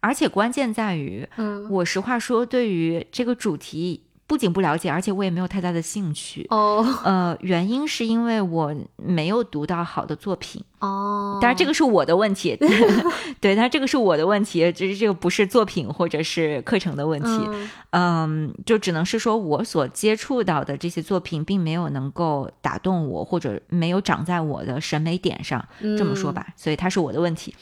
[0.00, 4.02] 而且关键在于，嗯，我实话说，对于这个主题。
[4.26, 6.46] 不仅不了解，而且我也没有太大的兴趣。
[6.50, 10.62] 哦， 呃，原因是因为我没有读到好的作品。
[10.80, 12.56] 哦，当然这个是我的问题。
[13.40, 17.48] 对，但这个是我的问题，就是这个不是作品或者是课程的问题。
[17.90, 25.64] 嗯，就只能是说我所接触到的这些作品并没有能够打动我，或者没有长在我的审美点上。
[25.96, 27.54] 这么说吧，所以它是我的问题。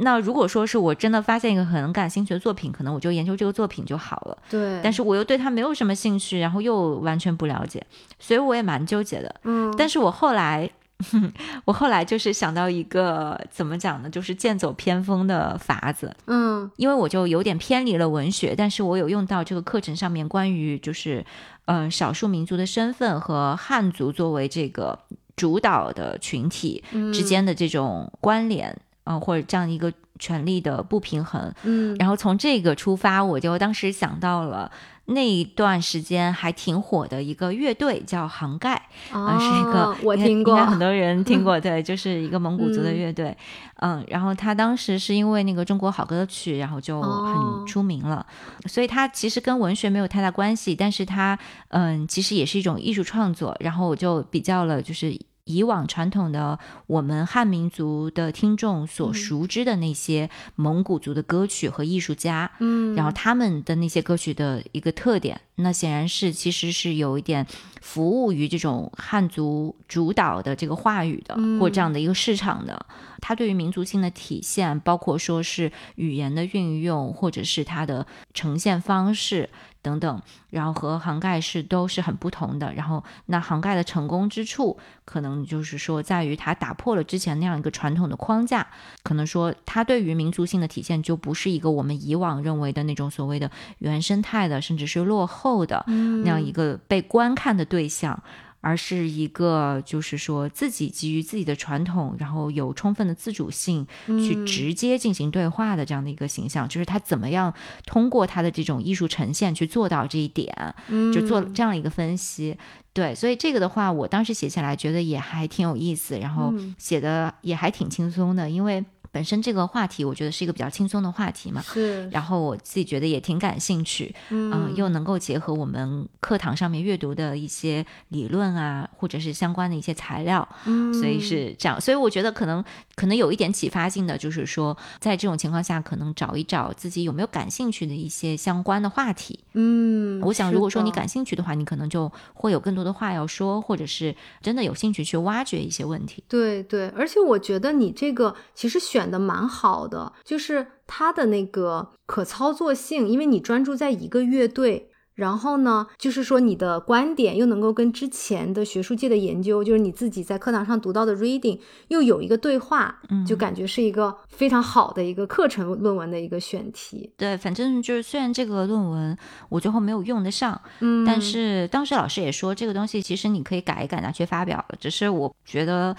[0.00, 4.38] 那如果说是我真的发现一个很感兴趣的作品，可能我就研究这个作品就好了。
[4.50, 7.84] 对，但是我又对它没有什么兴趣，然后又完全不了解，
[8.18, 9.34] 所以我也蛮纠结的。
[9.44, 10.70] 嗯，但是我后来，
[11.64, 16.14] 我后来就是想到一个怎么讲呢，就是剑走偏锋的法子。
[16.26, 21.24] 嗯，因为我就有点偏离了文学，但是我有用到这个课程上面关于就是
[21.66, 24.98] 嗯少数民族的身份和汉族作为这个
[25.36, 26.82] 主导的群体
[27.12, 28.70] 之间的这种关联。
[28.70, 28.80] 嗯，
[29.20, 34.68] 或者这样一个权力的不平衡，嗯，然后从这个出发，我就当时想到了
[35.04, 38.74] 那一段时间还挺火的一个乐队，叫杭盖，
[39.12, 43.34] 啊，是一个我听过，很多人 听过，对，就是一个蒙古族的乐队，
[43.76, 48.26] 嗯，然后他当时是因为那个中国好歌曲，然后就很出名了，
[48.66, 51.38] 所以他其实跟文学没有太大关系，但是他，
[51.68, 55.16] 嗯，其实也是一种艺术创作，然后我就比较了，就是。
[55.48, 67.46] 以往传统的我们汉民族的听众所熟知的那些蒙古族的歌曲和艺术家，嗯，然后他们的那些歌曲的一个特点，那显然是其实是有一点
[67.80, 72.86] 服务于这种汉族主导的这个话语的，或这样的一个市场的。
[73.20, 79.48] 它对于民族性的体现，包括说是语言的运用，或者是它的呈现方式。
[79.88, 82.74] 等等，然后和杭盖是都是很不同的。
[82.74, 84.76] 然后，那杭盖的成功之处，
[85.06, 88.66] 可能就是说在于它打破了之前那样一个传统的框架。
[89.02, 98.22] 可能说，它对于民族性的体现，就不是一个我们以往认为的那种所谓的原生态的，甚至是落后的那样一个被观看的对象。
[98.60, 107.52] 而是一个，就是说自己基于自己的传统，然后有充分的自主性，去直接进行对话的这样的一个形象，就是他怎么样
[107.86, 110.74] 通过他的这种艺术呈现去做到这一点，
[111.12, 112.56] 就做这样一个分析。
[112.92, 118.84] 对，所以这个的话，我当时写下来觉得也还挺有意思，然后写的也还挺轻松的，因为。
[119.18, 122.08] 本身这个话题，我觉得是一个比较轻松的话题嘛，是。
[122.10, 131.80] 然后我自己觉得也挺感兴趣，嗯，又能够结合我们课堂上面阅读的一些理论啊，或者是相关的一些材料，嗯，所以是这样。
[131.80, 132.64] 所以我觉得可能
[132.94, 146.22] 可能有一点启发性的，就是说在这种情况下，可能找一找自己有没有感兴趣的一些相关的话题，嗯，我想如果说你感兴趣的话，你可能就会有更多的话要说，或者是真的有兴趣去挖掘一些问题。
[146.28, 149.07] 对对，而且我觉得你这个其实选。
[149.08, 167.10] 选的蛮好的，就是它的那个可操作性，因为你专注在一个乐队，然后呢，就是说你的观点又能够跟之前的学术界的研究，就是你自己在课堂上读到的 reading 又有一个对话，嗯，就感觉是一个非常好的一个课程论文的一个选题。
[167.16, 169.16] 对，反正就是虽然这个论文
[169.48, 175.96] 我最后没有用得上，嗯，但是当时老师也说这个东西其实你可以改一改拿去发表了，只是我觉得。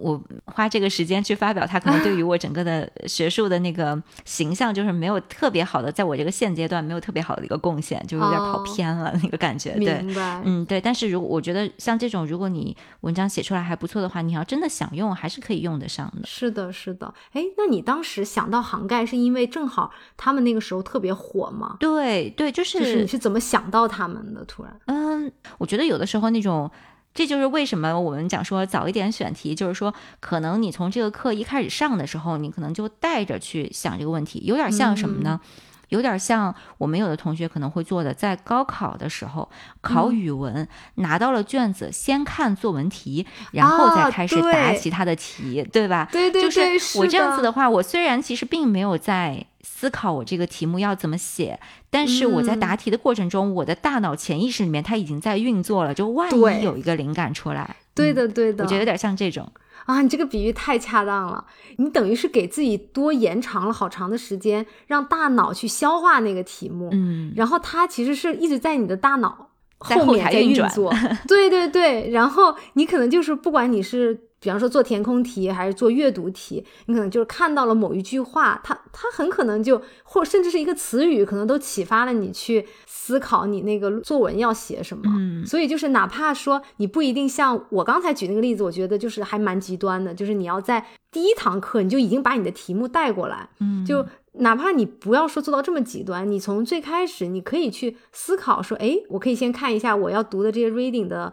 [0.00, 9.72] 我花这个时间去发表它，可能对于我整个的学术的那个形象，就是没有特别好的，在我这个现阶段没有特别好的一个贡献，就有点跑偏了那个感觉。
[9.80, 10.04] 对，
[10.44, 10.80] 嗯，对。
[10.80, 16.26] 但是如果我觉得像这种，如果你文章写出来还不错的话，你要真的想用，还是可以用得上的。
[16.26, 17.12] 是的，是的。
[17.32, 21.76] 哎，那你当时想到杭盖，是因为正好他们那个时候特别火吗？
[21.78, 24.42] 对，对，就是就是你是怎么想到他们的？
[24.44, 26.70] 突然，嗯，我觉得有的时候那种。
[27.14, 35.40] 这就是为什么我们讲说早一点选题，就是说可能你从这个课一开始上的时候，你可能就带着去想这个问题，有点像什么呢？
[35.88, 39.46] 有点像我们有的同学可能会做的，在高考的时候
[39.82, 46.08] 考语文，拿到了卷子，先看作文题，然后再开始答其他的题，对吧？
[46.10, 49.44] 对对对，就是我这样子的话，我虽然其实并没有在
[49.82, 51.58] 思考我这个题目要怎么写，
[51.90, 59.52] 但是我在答题的过程中，我的大脑潜意识里面它已经在运作了，就万一有一个灵感出来，对的对的，我觉得有点像这种。
[59.86, 61.44] 啊，你这个比喻太恰当了！
[61.78, 66.88] 你等于是给自己多延长了好长的时间，让大脑去消化那个题目。
[66.92, 70.94] 嗯，然后它其实是一直在你的大脑后面在运作。
[71.26, 74.28] 对对对，然后你可能就是不管你是。
[74.42, 85.04] 比方说做填空题还是做阅读题，你可能就是看到了某一句话，它它很可能就或甚至是一个词语，可能都启发了你去思考你那个作文要写什么。
[85.06, 93.48] 嗯，所以就是哪怕说你不一定像我刚才举那个例子，我觉得就是还蛮极端的，就是你要在第一堂课你就已经把你的题目带过来。
[93.60, 101.32] 嗯，就哪怕你不要说做到这么极端，你从最开始你可以去思考说，哎，我可以先看一下我要读的这些 reading 的。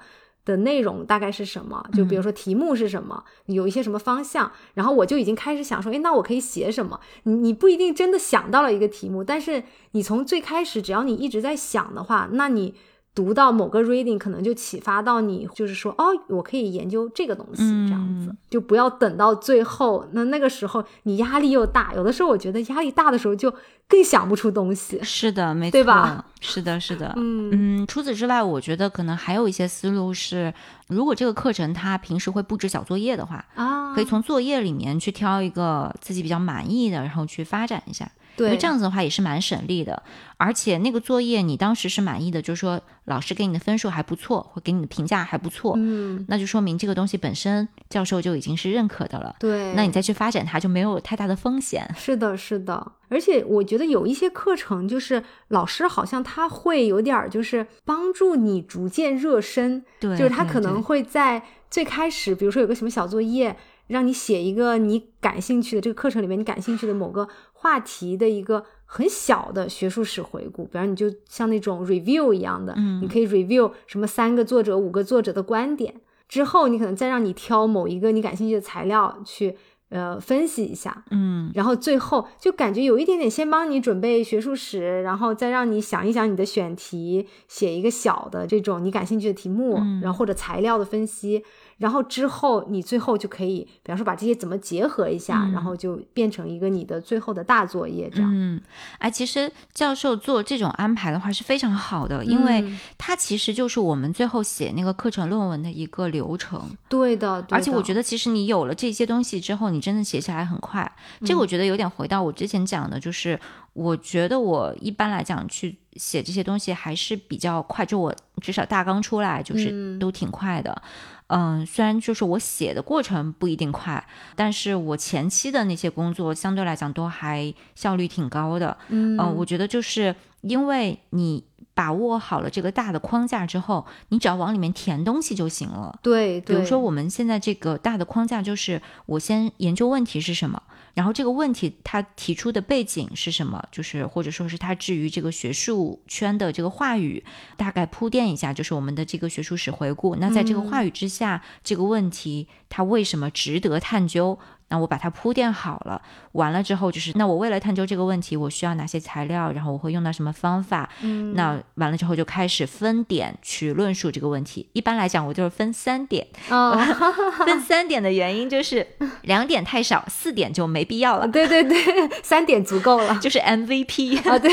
[0.49, 1.85] 的内容大概是什么？
[1.93, 6.99] 就比如说题目是什么，有一些什么方向，然后我就已经开始想说，哎，那我可以写什么？
[7.23, 12.73] 你你不一定真的想到了一个题目，但是你从最开始，只要你一直在想的话，那你。
[13.19, 23.53] 读到某个 reading 可能就启发到你，就是说哦，我可以研究这个东西，这样子就不要等到最后，那那个时候你压力又大，有的时候我觉得压力大的时候就
[23.89, 24.97] 更想不出东西。
[25.03, 26.23] 是的，没错，对吧？
[26.39, 27.87] 是的，是的， 嗯嗯。
[27.87, 30.53] 除此之外，我觉得可能还有一些思路是，
[30.87, 38.09] 如果这个课程它平时会布置小作业的话啊，可以从作业里面去挑一个自己比较满意的，然后去发展一下。
[38.47, 40.01] 对，这样子的话也是蛮省力的，
[40.37, 49.35] 而且那个作业你当时是满意的，就是说老师给你的分数还不错，或给你的评价还不错，嗯，那就说明这个东西本身教授就已经是认可的了。
[49.39, 51.89] 对，那你再去发展它就没有太大的风险。
[51.97, 63.55] 是的，是的，而且我觉得有一些课程就是老师好像他会有点儿就是帮助你逐渐热身，对，就是他可能会在最开始，比如说有个什么小作业。
[63.89, 67.27] 让你写一个你感兴趣的这个课程里面你感兴趣的某个
[67.61, 75.93] 话题的一个很小的学术史回顾，比方你就像那种 review 一样的，嗯，你可以 review 什么三个作者、五个作者的观点，
[76.29, 79.57] 之后你可能再让你挑某一个你感兴趣的材料去
[79.89, 91.43] 呃分析一下，嗯，然后最后就感觉有一点点先帮你准备学术史，然后再让你想一想你的选题，写一个小的这种你感兴趣的题目，然后或者材料的分析。
[91.79, 98.29] 然后之后，你最后就可以，比方说把这些怎么结合一下，然后就变成一个你的最后的大作业，这样。
[98.31, 98.61] 嗯，
[98.99, 106.61] 哎，其实教授做这种安排的话是非常好的，因为它其实就是我们最后写那个课程论文的一个流程。
[106.87, 110.91] 对的，而且我觉得其实你有了这些东西之后，你真的写下来很快。
[111.25, 113.39] 这个我觉得有点回到我之前讲的，就是
[113.73, 120.71] 我觉得我一般来讲去写这些东西还是比较快，就我至少大纲出来就是都挺快的。
[120.71, 121.18] 嗯，
[121.65, 124.03] 虽然就是我写的过程不一定快，
[124.35, 128.75] 但是我前期的那些工作相对来讲都还效率挺高的。
[128.87, 135.97] 嗯，我觉得就是因为你把握好了这个大的框架之后，你只要往里面填东西就行了。
[136.01, 140.61] 对，比如说我们现在这个大的框架就是我先研究问题是什么。
[140.93, 143.63] 然后这个问题他提出的背景是什么？
[143.71, 147.23] 就是或者说是他至于这个学术圈的这个话语，
[147.55, 150.15] 大概铺垫一下，就是我们的这个学术史回顾。
[150.15, 154.37] 那在这个话语之下，这个问题它为什么值得探究？
[154.69, 156.01] 那我把它铺垫好了，
[156.33, 160.89] 完了之后就是，那我为了探究这个问题，我需要哪些材料，然后我会用到什么方法？
[161.01, 164.67] 嗯，那完了之后就开始分点去论述这个问题。
[164.73, 166.25] 一般来讲，我就是分三点。
[166.49, 166.77] 哦，
[167.45, 168.85] 分三点的原因就是
[169.23, 171.27] 两点太少，四点就没必要了。
[171.27, 171.77] 对对对，
[172.21, 174.51] 三点足够了，就是 MVP 啊， 对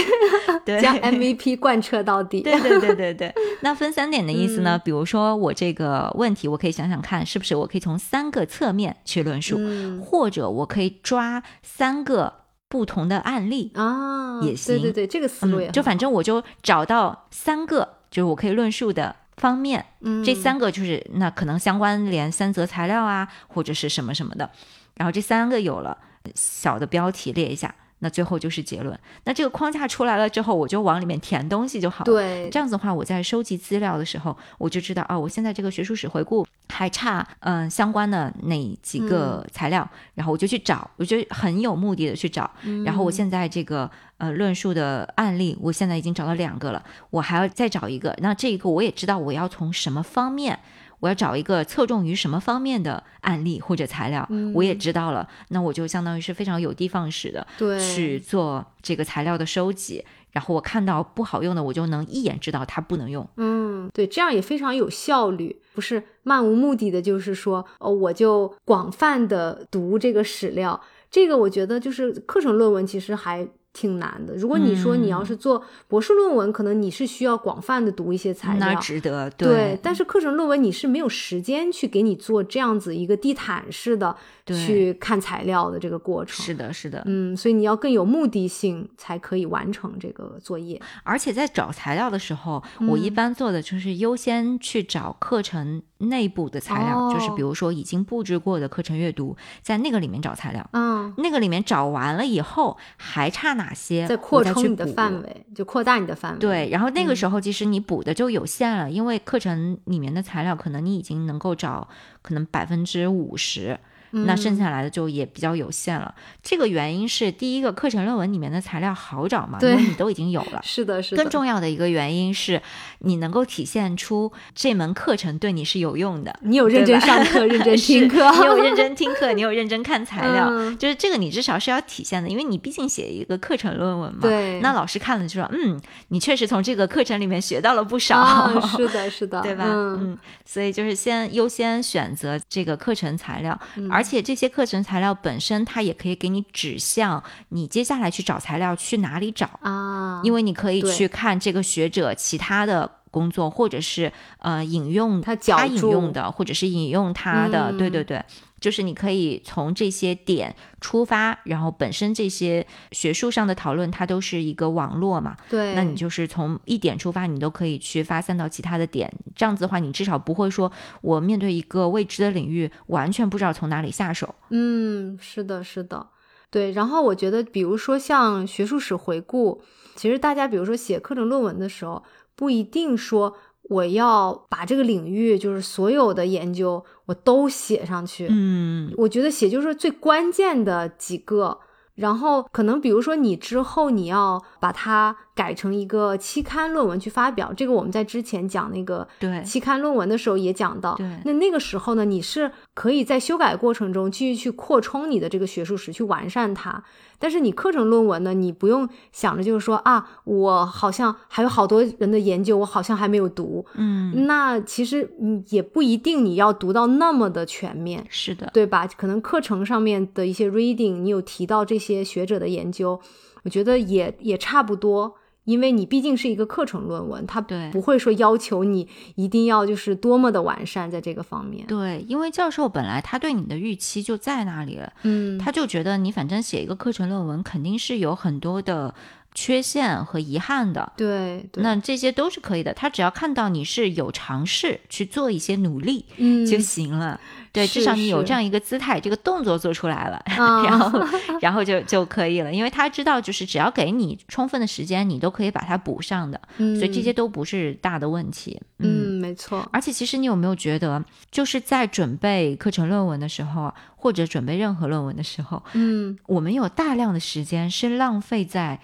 [0.65, 2.41] 对，将 MVP 贯彻到底。
[2.41, 3.35] 对对对对对。
[3.61, 4.79] 那分三点的意思呢？
[4.79, 9.59] 比如说我这个问题，我可以想想看，是不是我可以从三个侧面去论述。
[10.07, 12.33] 或者我可以抓三个
[12.69, 14.77] 不同的案例啊，也行。
[14.77, 19.85] 对对对，这个思路也就反正我就找到三个，就是我可以论述的方面。
[20.03, 24.49] 嗯，这三个就是那可能相关联三则材料啊，或者是什么什么的。
[24.95, 25.99] 然后这三个有了，
[26.37, 27.75] 小的标题列一下。
[28.01, 28.99] 那最后就是结论。
[29.25, 32.05] 那这个框架出来了之后，我就往里面填东西就好了。
[32.05, 42.51] 对，这样子的话，我在收集资料的时候，我就知道啊，我现在这个学术史回顾还差嗯相关的哪几个材料，然后我就去找，我就很有目的的去找。
[42.85, 48.17] 然后我现在这个呃论述的案例，我现在已经找到两个了，我还要再找一个。
[48.21, 50.59] 那这一个我也知道我要从什么方面。
[50.99, 57.47] 我要找一个侧重于什么方面的案例或者材料，我也知道了，那我就相当于是非常有的放矢的
[57.79, 60.03] 去做这个材料的收集。
[60.37, 63.27] 然后我看到不好用的，我就能一眼知道它不能用。
[63.39, 70.79] 嗯，对，这样也非常有效率，不是漫无目的的，就是说，哦，我就广泛的读这个史料。
[71.11, 73.49] 这个我觉得就是课程论文，其实还。
[73.77, 74.35] 挺难的。
[74.35, 79.29] 如果你说你要是做博士论文，可能你是需要广泛的读一些材料，那值得。
[79.33, 84.17] 对，但是课程论文你是没有时间去给你做这样子一个地毯式的
[84.47, 86.43] 去看材料的这个过程。
[86.43, 87.03] 是的，是的。
[87.05, 90.81] 嗯，所以你要更有目的性才可以完成这个作业。
[91.03, 95.83] 而且在找材料的时候，我一般做的就是优先去找课程。
[95.99, 100.69] 内部的材料就是，比如说已经布置过的课程阅读，在那个里面找材料。
[100.73, 104.07] 嗯，那个里面找完了以后，还差哪些？
[104.07, 106.39] 再扩充你的范围，就扩大你的范围。
[106.39, 111.89] 对，然后那个时候其实你补的就有限了，因为课程里面的材料可能你已经能够找
[112.23, 113.79] 可能百分之五十。
[114.25, 116.15] 那剩下来的就也比较有限了。
[116.43, 120.61] 这个原因是第一个，课程论文里面的材料好找嘛，因为你都已经有了。
[120.65, 121.23] 是的，是的。
[121.23, 122.61] 更重要的一个原因是，
[123.01, 126.35] 你能够体现出这门课程对你是有用的。
[126.43, 134.21] 你有认真上课，认真 听课，你有认真听课，你有认真看材料， 就是这个你至少是要体现的，因为你毕竟写一个课程论文嘛。
[134.23, 134.61] 对。
[134.61, 138.61] 那老师看了就说，嗯，你确实从这个课程里面学到了不少。
[138.61, 139.65] 是的，是的，对吧？
[139.69, 140.17] 嗯。
[140.45, 143.59] 所以就是先优先选择这个课程材料，
[143.91, 144.77] 而且这些课程。
[144.87, 155.35] 材料本身，它也可以给你指向你接下来去找材料去哪里找啊，因为你可以去看这个学者其他的工作，或者是呃引用他
[155.67, 158.23] 引用的，或者是引用他的，对对对。
[158.61, 165.37] 就是你可以从这些点出发，然后本身这些学术上的讨论，它都是一个网络嘛。
[165.49, 165.75] 对。
[165.75, 169.13] 那你就是从一点出发，你都可以去发散到其他的点。
[169.35, 174.35] 这样子的话，你至少不会说我面对一个未知的领域，完全不知道从哪里下手。
[174.51, 176.09] 嗯，是的，是的，
[176.51, 176.73] 对。
[176.73, 179.63] 然后我觉得，比如说像学术史回顾，
[179.95, 182.03] 其实大家比如说写课程论文的时候，
[182.35, 183.37] 不一定说。
[183.69, 188.27] 我要把这个领域，就是所有的研究，我都写上去。
[188.31, 191.61] 嗯，我觉得写就是最关键的几个。
[191.95, 200.95] 然后可能比如说你之后你要把它改成一个期刊论文去发表，这个我们在之前讲那个对期刊论文的时候也讲到。
[200.95, 206.83] 对，那那个时候呢，你是可以在修改过程中继续去扩充你的这个学术史，去完善它。
[207.19, 213.65] 但是你课程论文呢，你不用想着就是说啊，我好像还有好多人的研究，我好像还没有读。
[213.75, 218.87] 嗯，那其实嗯也不一定你要读到那么的全面，是的，对吧？
[218.97, 222.99] 可能课程上面的一些 reading，你有提到这些学者的研究，
[223.45, 225.15] 我觉得也也差不多。
[225.47, 227.41] 因为你毕竟是一个课程论文，它
[227.73, 231.67] 不会说要求你一定要就是多么的完善在这个方面。
[231.67, 238.95] 对，因为教授本来他对你的预期就在那里了，嗯，他就觉得你反正写一个课程论文肯定是有很多的
[239.37, 240.91] 缺陷和遗憾的。
[240.97, 247.21] 对，那这些都是可以的，他只要看到你是有尝试去做一些努力嗯就行了。
[247.53, 251.07] 对，至少你有这样一个姿态，这个动作做出来了，然后，
[251.41, 252.53] 然后就就可以了。
[252.53, 256.39] 因为他知道，就是只要给你充分的时间，你都可以把它补上的。
[256.59, 258.61] 所以这些都不是大的问题。
[258.79, 259.67] 嗯，没错。
[259.73, 268.79] 而且，其实你有没有觉得，就是在准备课程论文的时候，或者准备任何论文的时候，嗯，我们有大量的时间是浪费在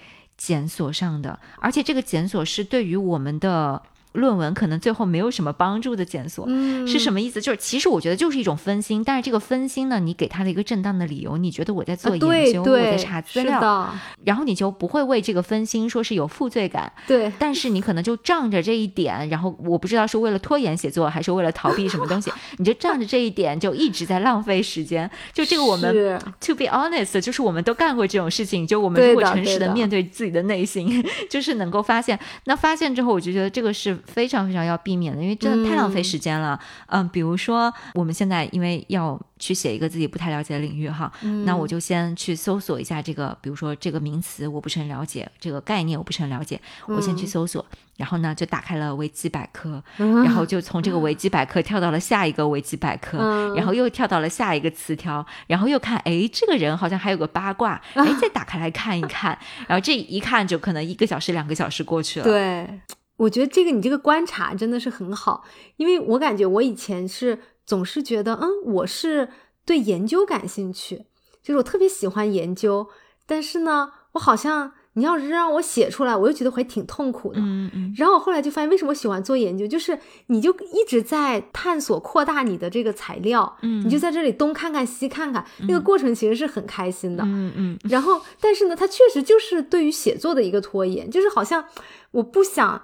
[0.45, 3.81] 检索上的，而且这个检索是对于我们的。
[4.13, 6.47] 论文可能最后没有什么帮助的检索，
[6.87, 7.41] 是什么意思？
[7.41, 13.95] 就是其实我觉得就是一种分心，但是这个分心呢，你给他的一个正当的理由，你觉得我在做研究，我在查资料，
[14.25, 16.93] 然后你就不会为这个分心说是有负罪感。
[17.07, 25.11] 对，但是你可能就仗着这一点，然后我不知道是为了拖延写作，还是为了逃避什么东西， 你就仗着这一点就一直在浪费时间。
[25.33, 28.67] 就这个我们，to be honest，就是我们都干过这种事情。
[28.67, 33.97] 就我们如果诚实的面对自己的内心， 就是能够发现，那发现之后，我就觉得这个是。
[34.07, 36.59] 非常非常要避免的，因为真的太浪费时间了。
[36.87, 41.11] 嗯，比如说我们现在因为要去写一个自己不太了解的领域哈，
[41.45, 47.65] 那我就先去搜索一下这个，比如说这个名词我不是很了解，这个概念我不是很了解，我先去搜索，
[47.97, 59.37] 然后呢就打开了维基百科，然后就从这个维基百科跳到了下一个维基百科，然后又跳到了下一个词条，然后又看，哎，这个人好像还有个八卦， 哎，再打开来看一看，
[59.67, 62.25] 然后这一看就可能一个小时、两个小时过去了。
[62.25, 62.81] 对。
[63.23, 65.45] 我觉得这个你这个观察真的是很好，
[65.77, 69.29] 因为我感觉我以前是总是觉得，嗯，我是
[69.65, 71.07] 对研究感兴趣，
[71.43, 72.89] 就是我特别喜欢研究，
[73.27, 77.39] 但是呢，我好像你要是让我写出来，我又觉得还挺痛苦的。
[77.39, 77.95] 嗯嗯。
[77.97, 79.97] 然后我后来就发现，为什么喜欢做研究，就是
[80.27, 83.57] 你就一直在探索、扩大你的这个材料。
[83.63, 83.87] 嗯。
[83.87, 87.23] 你就在这里东看看西看看，那个过程其实是很开心的。
[87.25, 87.79] 嗯嗯。
[87.85, 91.65] 然后，但是呢，它确实就是对于写作的一个拖延，就是好像
[92.11, 92.83] 我不想，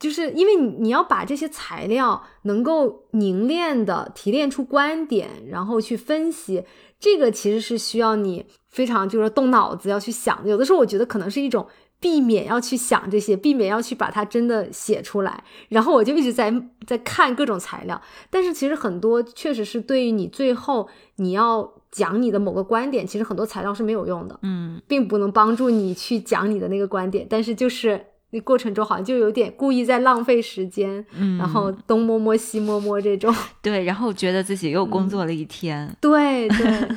[0.00, 6.64] 就是因为你你要把这些材料能够凝练的提炼出观点，然后去分析，
[6.98, 8.46] 这个其实是需要你。
[8.70, 11.66] 非常就是动脑子要去想，有的时候我觉得可能是一种
[11.98, 15.42] 避免要去想这些，避免要去把它真的写出来。
[15.68, 16.54] 然后我就一直在
[16.86, 27.26] 在看各种材料，但是其实很多确实是对于你最后你要讲你的某个观点，其实很多材料是没有用的，嗯，并不能帮助你去讲你的那个观点。
[27.28, 28.00] 但是就是
[28.32, 36.88] 那过程中好像就有点故意在浪费时间，嗯，然后东摸摸西摸摸这种， 对，然后觉得自己又工作了一天，对 对。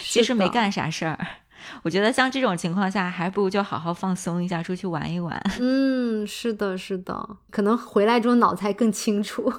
[0.00, 1.18] 其实没干啥事儿，
[1.82, 5.38] 我觉得像这种情况下，还不如就好好放松一下，出去玩一玩。
[5.60, 9.52] 嗯，是的，是的，可能回来之后脑子还更清楚，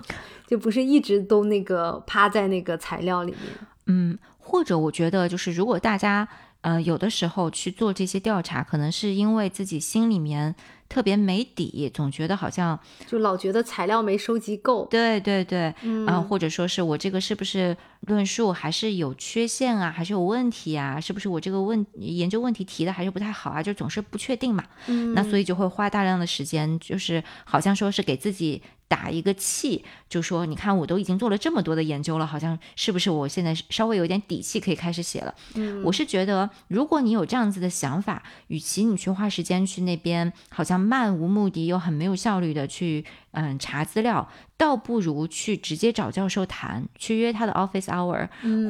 [0.47, 3.41] 就不是一直都那个趴在那个材料里面。
[3.85, 6.27] 嗯，或者我觉得就是如果大家
[6.61, 10.55] 呃有的时候去做这些调查，可能是因为自己心里面。
[10.89, 14.85] 特别没底，总觉得好像就老觉得材料没收集够。
[14.89, 20.99] 对对对，嗯，或者说是我这个是不是论述还是有缺陷啊，还是有问题啊？
[20.99, 23.61] 是不是我这个问研究问题提的还是不太好啊？
[23.61, 24.63] 就总是不确定嘛。
[24.87, 35.33] 嗯，那所以就会花大量的时间，就是好像说是给自己打一个气，就说你看我都已经做了这么多的研究了，好像是不是我现在稍微有点底气可以开始写了？
[35.55, 40.89] 嗯，我是觉得如果你有这样子的想法，与其你去花时间去那边，好像。
[40.89, 44.27] 漫无目的又很没有效率的去嗯查资料，
[44.57, 48.27] 倒不如去直接找教授谈，去约他的 office hour，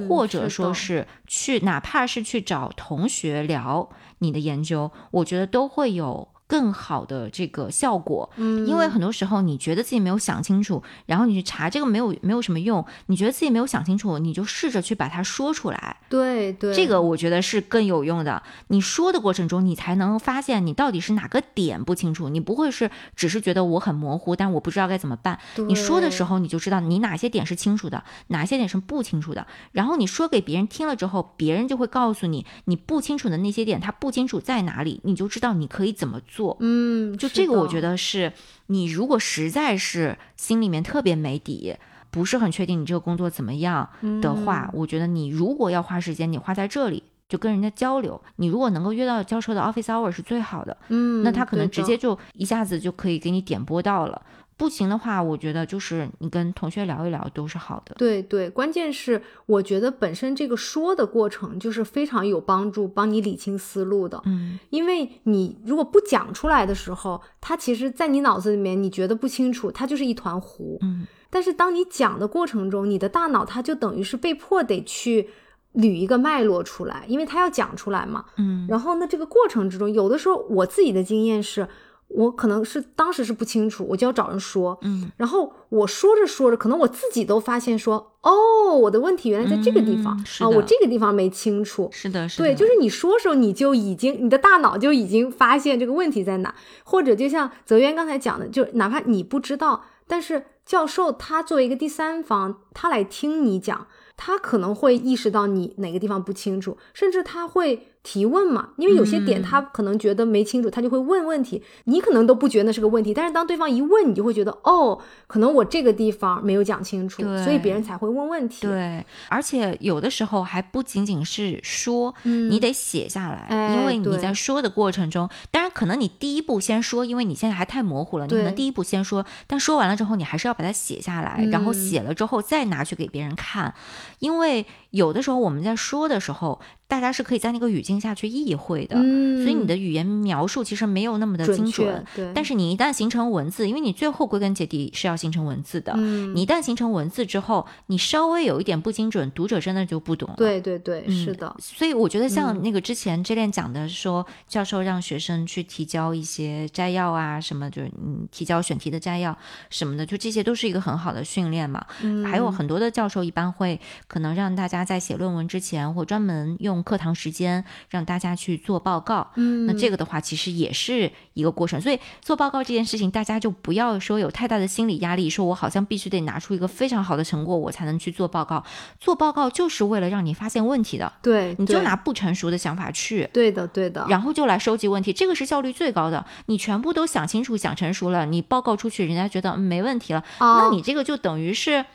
[0.09, 6.28] 或者说是去哪怕是去找同学聊你的研究，我觉得都会有。
[6.50, 18.41] 更好的这个效果，嗯，因为很多时候你觉得自己没有想清楚，然后你去查这个没有没有什么用，你觉得自己没有想清楚，你就试着去把它说出来，对对，这个我觉得是更有用的。
[18.70, 25.38] 你说的过程中，你才能发现你到底是哪个点不清楚，你不会是只是觉得我很模糊，但我不知道该怎么办。
[25.68, 36.38] 你说的时候，你就知道你哪些点是清楚的，哪些点是不清楚的，然后你说给别人听了之后，别人就会告诉你你不清楚的那些点，他不清楚在哪里，你就知道你可以怎么做。
[36.39, 38.31] 做，嗯，就这个，我觉得是
[38.67, 41.75] 你如果实在是心里面特别没底，
[42.09, 43.89] 不是很确定你这个工作怎么样
[44.21, 54.21] 的话，我觉得你如果要花时间，你花在这里就跟人家交流，你如果能够约到教授的 office hour 是最好的，嗯，那他可能直接就一下子就可以给你点拨到了。
[54.60, 57.95] 不行的话，我觉得就是你跟同学聊一聊都是好的。
[57.97, 64.22] 对对，关键是我觉得本身这个说的过程就是非常有帮助，帮你理清思路的。
[64.26, 70.78] 嗯，因为你如果不讲出来的时候，它其实在你脑子里面你觉得不清楚，它就是一团糊。
[70.82, 75.30] 嗯，但是当你讲的过程中，你的大脑它就等于是被迫得去
[75.76, 78.26] 捋一个脉络出来，因为它要讲出来嘛。
[78.36, 81.66] 嗯，然后呢，这个过程之中，有的时候我自己的经验是。
[82.10, 103.86] 我可能是当时是不清楚，我就要找人说，嗯，然后我说着说着，可能我自己都发现说，哦，我的问题原来在这个地方啊，我这个地方没清楚，是的，是的对，就是你说时候你就已经，你的大脑就已经发现这个问题在哪，或者就像泽渊刚才讲的，就哪怕你不知道，但是教授他作为一个第三方，他来听你讲，
[104.18, 107.86] 他可能会意识到你哪个地方不清楚，甚至他会。
[108.10, 111.62] 提问嘛，因为有些点他可能觉得没清楚，他就会问问题。
[111.84, 118.66] 你可能都不觉得那是个问题，但是当对方一问，你就会觉得哦，可能我这个地方没有讲清楚，所以别人才会问问题。
[118.66, 133.72] 对，而且有的时候还不仅仅是说，你得写下来，因为你在说的过程中，当然可能你第一步先说，因为你现在还太模糊了，你可能第一步先说，但说完了之后，你还是要把它写下来，然后写了之后再拿去给别人看，
[134.18, 136.59] 因为有的时候我们在说的时候。
[136.89, 142.03] 大家是可以在那个语境下去意会的，所以你的语言描述其实没有那么的精准。
[142.15, 145.93] 对，但是你一旦形成文字，因为你最后归根结底是要形成文字的。
[145.95, 150.35] 嗯，你一旦形成文字之后，你稍微有一点不精准，读者真的就不懂了。
[150.35, 151.55] 对对对，是的。
[151.59, 159.37] 所以我觉得像那个之前这练讲的说，教授让学生去提交一些摘要啊，什么就是嗯提交选题的摘要
[159.69, 161.85] 什么的，就这些都是一个很好的训练嘛。
[162.01, 164.78] 嗯，还有很多的教授一般会可能让大家。
[164.80, 169.30] 家在写论文之前，或专门用课堂时间让大家去做报告。
[169.36, 171.80] 嗯，那这个的话，其实也是一个过程。
[171.82, 178.63] 所以做报告这件事情，大家就不要说有太大的心理压力，说我好像必须得拿出一个非常好的成果，我才能去做报告。
[178.99, 181.11] 做报告就是为了让你发现问题的。
[181.21, 183.30] 对，你就拿不成熟的想法去。
[183.34, 184.05] 对的，对的。
[184.09, 186.25] 然后就来收集问题，这个是效率最高的。
[186.45, 191.86] 你全部都想清楚、想成熟了，你报告出去，人家觉得没问题了，那你这个就等于是。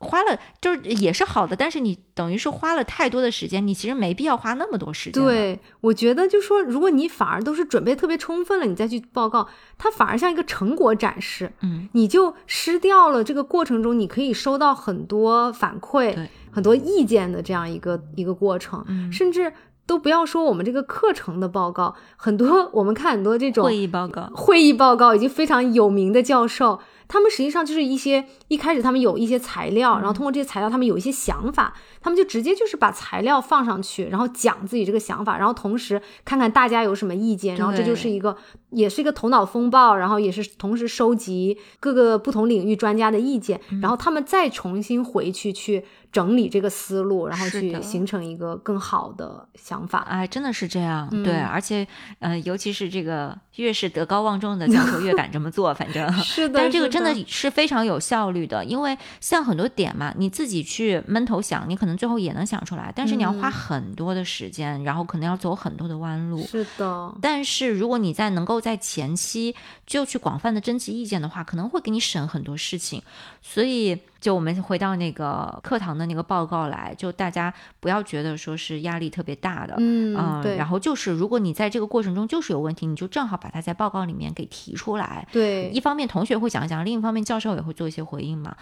[0.00, 5.22] 花了就是也是好的，但是你等于是花了太多的时间，你其实没必要花那么多时间。
[5.22, 19.52] 对，我觉得就说，如果你反而都是准备特别充分了，你再去报告，它反而像一个成果展示，嗯，你就失掉了这个过程中你可以收到很多反馈、很多意见的这样一个一个过程，甚至
[19.86, 26.80] 都不要说我们这个课程的报告，很多我们看很多这种会议报告，会议报告已经非常有名的教授。
[27.08, 38.36] 他们实际上就是一些一开始他们有一些材料，然后通过这些材料，他们有一些想法，他们就直接就是把材料放上去，然后讲自己这个想法，然后同时看看大家有什么意见，然后这就是一个
[38.70, 45.84] 也是一个头脑风暴，然后也是同时收集各个不同领域专家的意见，然后他们再重新回去去。
[46.14, 49.98] 整理这个思路，然后去形成一个更好的想法。
[50.08, 51.84] 哎，真的是这样，对，而且，
[52.20, 56.60] 呃，尤其是这个越是德高望重的教授越敢这么做，反正 是的。
[56.60, 66.40] 但这个真的是非常有效率的，因为像很多点嘛，你自己去闷头想，你可能最后也能想出来，但是你要花很多的时间，然后可能要走很多的弯路。
[66.46, 67.12] 是的。
[67.20, 69.52] 但是如果你在能够在前期
[69.84, 73.02] 就去广泛的征集意见的话，可能会给你省很多事情。
[73.42, 73.98] 所以。
[74.24, 80.56] 就我们回到那个课堂的那个报告来，就大家不要觉得说是压力特别大的，嗯，对。
[80.56, 85.28] 然后就是，如果你在这个过程中就是有问题，你就正好把它在报告里面给提出来。
[85.30, 88.56] 对，一方面同学会讲一讲，另一方面教授也会做一些回应嘛。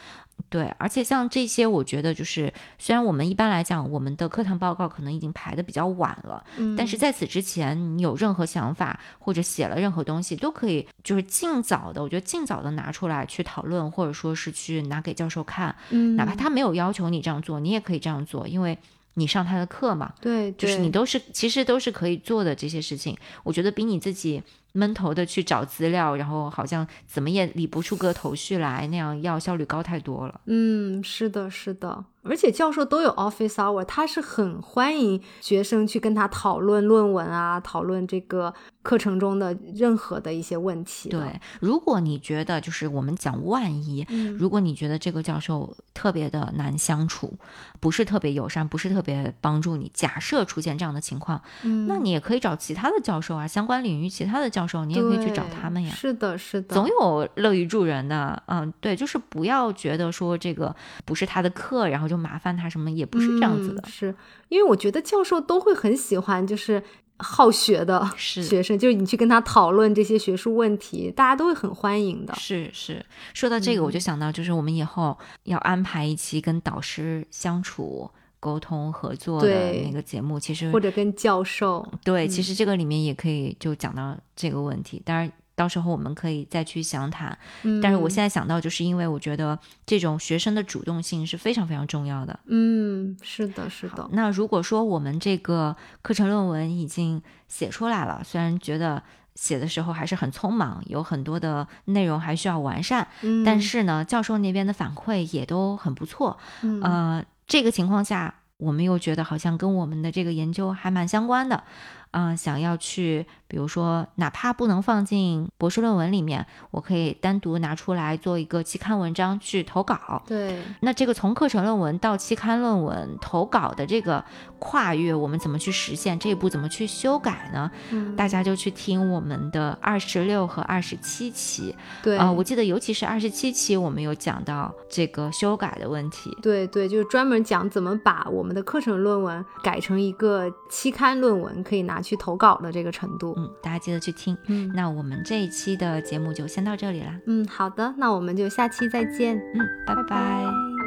[0.48, 15.51] 对，而且像这些，我觉得就是，虽然我们一般来讲，我们的课堂报告可能已经排的比较晚了，嗯，但是在此之前，你有任何想法或者写了任何东西，都可以就是尽早的，我觉得尽早的拿出来去讨论，或者说是去拿给教授看，
[15.90, 18.76] 嗯，哪怕他没有要求你这样做，你也可以这样做，因为
[19.14, 24.42] 你上他的课嘛，对，就是你都是其实都是可以做的这些事情，我觉得比你自己。
[24.74, 30.40] 闷头的去找资料，然后好像怎么也理不出个头绪来，那样要效率高太多了。
[30.46, 32.02] 嗯，是的，是的。
[32.22, 41.08] 而且教授都有 office hour，他是很欢迎学生去跟他讨论论文啊，讨论这个课程中的任何的一些问题。
[41.08, 44.06] 对，如果你觉得就是我们讲万一，
[44.38, 47.36] 如果你觉得这个教授特别的难相处，
[47.80, 54.52] 不是特别友善，不是特别帮助你，假设出现这样的情况，嗯，那你也可以找其他的教授啊，相关领域其他的。
[54.52, 55.94] 教授，你也可以去找他们呀。
[55.94, 58.42] 是的，是的，总有乐于助人的。
[58.48, 63.82] 嗯，对，就是不要觉得说这个不是他的课，然后就麻烦他什么，也不是这样子的。
[63.88, 64.14] 是
[64.50, 66.82] 因为我觉得教授都会很喜欢，就是
[67.16, 72.34] 好学的 学生，就是你去跟他讨论这些学术问题，大家都会很欢迎的。
[72.34, 78.10] 是是，说到这个，我就想到，就是我们以后要安排一期跟导师相处。
[78.42, 85.00] 沟通合作的那个节目，其实或者跟教授对，其实这个里面也可以就讲到这个问题。
[85.04, 87.36] 当然，到时候我们可以再去详谈。
[87.82, 92.38] 但是我现在想到，就是因为我觉得这种学生的主动性是非常非常重要的。
[92.46, 94.08] 嗯，是的，是的。
[94.12, 99.02] 那如果说我们这个课程论文已经写出来了，虽然觉得
[99.34, 103.08] 写的时候还是很匆忙，有很多的内容还需要完善，
[103.44, 106.38] 但是呢，教授那边的反馈也都很不错。
[106.82, 107.24] 呃。
[107.44, 111.64] 这个情况下，我们又觉得好像跟我们的这个研究还蛮相关的，
[112.12, 113.26] 嗯，想要去。
[113.48, 120.22] 比如说，哪怕不能放进博士论文里面，我可以单独拿出来做一个期刊文章去投稿。
[120.26, 124.24] 对，那这个从课程论文到期刊论文投稿的这个
[124.58, 126.18] 跨越，我们怎么去实现？
[126.18, 127.70] 这一步怎么去修改呢？
[127.90, 131.76] 嗯，大家就去听我们的二十六和二十七期。
[132.02, 136.34] 对啊，我记得尤其是二十七期，我们有讲到这个修改的问题。
[136.40, 143.34] 对对，就是专门讲怎么把我们的课程论文改成一个期刊论文，可以拿去投稿的这个程度。
[143.36, 144.36] 嗯，大家记得去听。
[144.48, 147.12] 嗯，那我们这一期的节目就先到这里了。
[147.26, 149.36] 嗯，好的，那我们就下期再见。
[149.54, 150.81] 嗯，拜拜。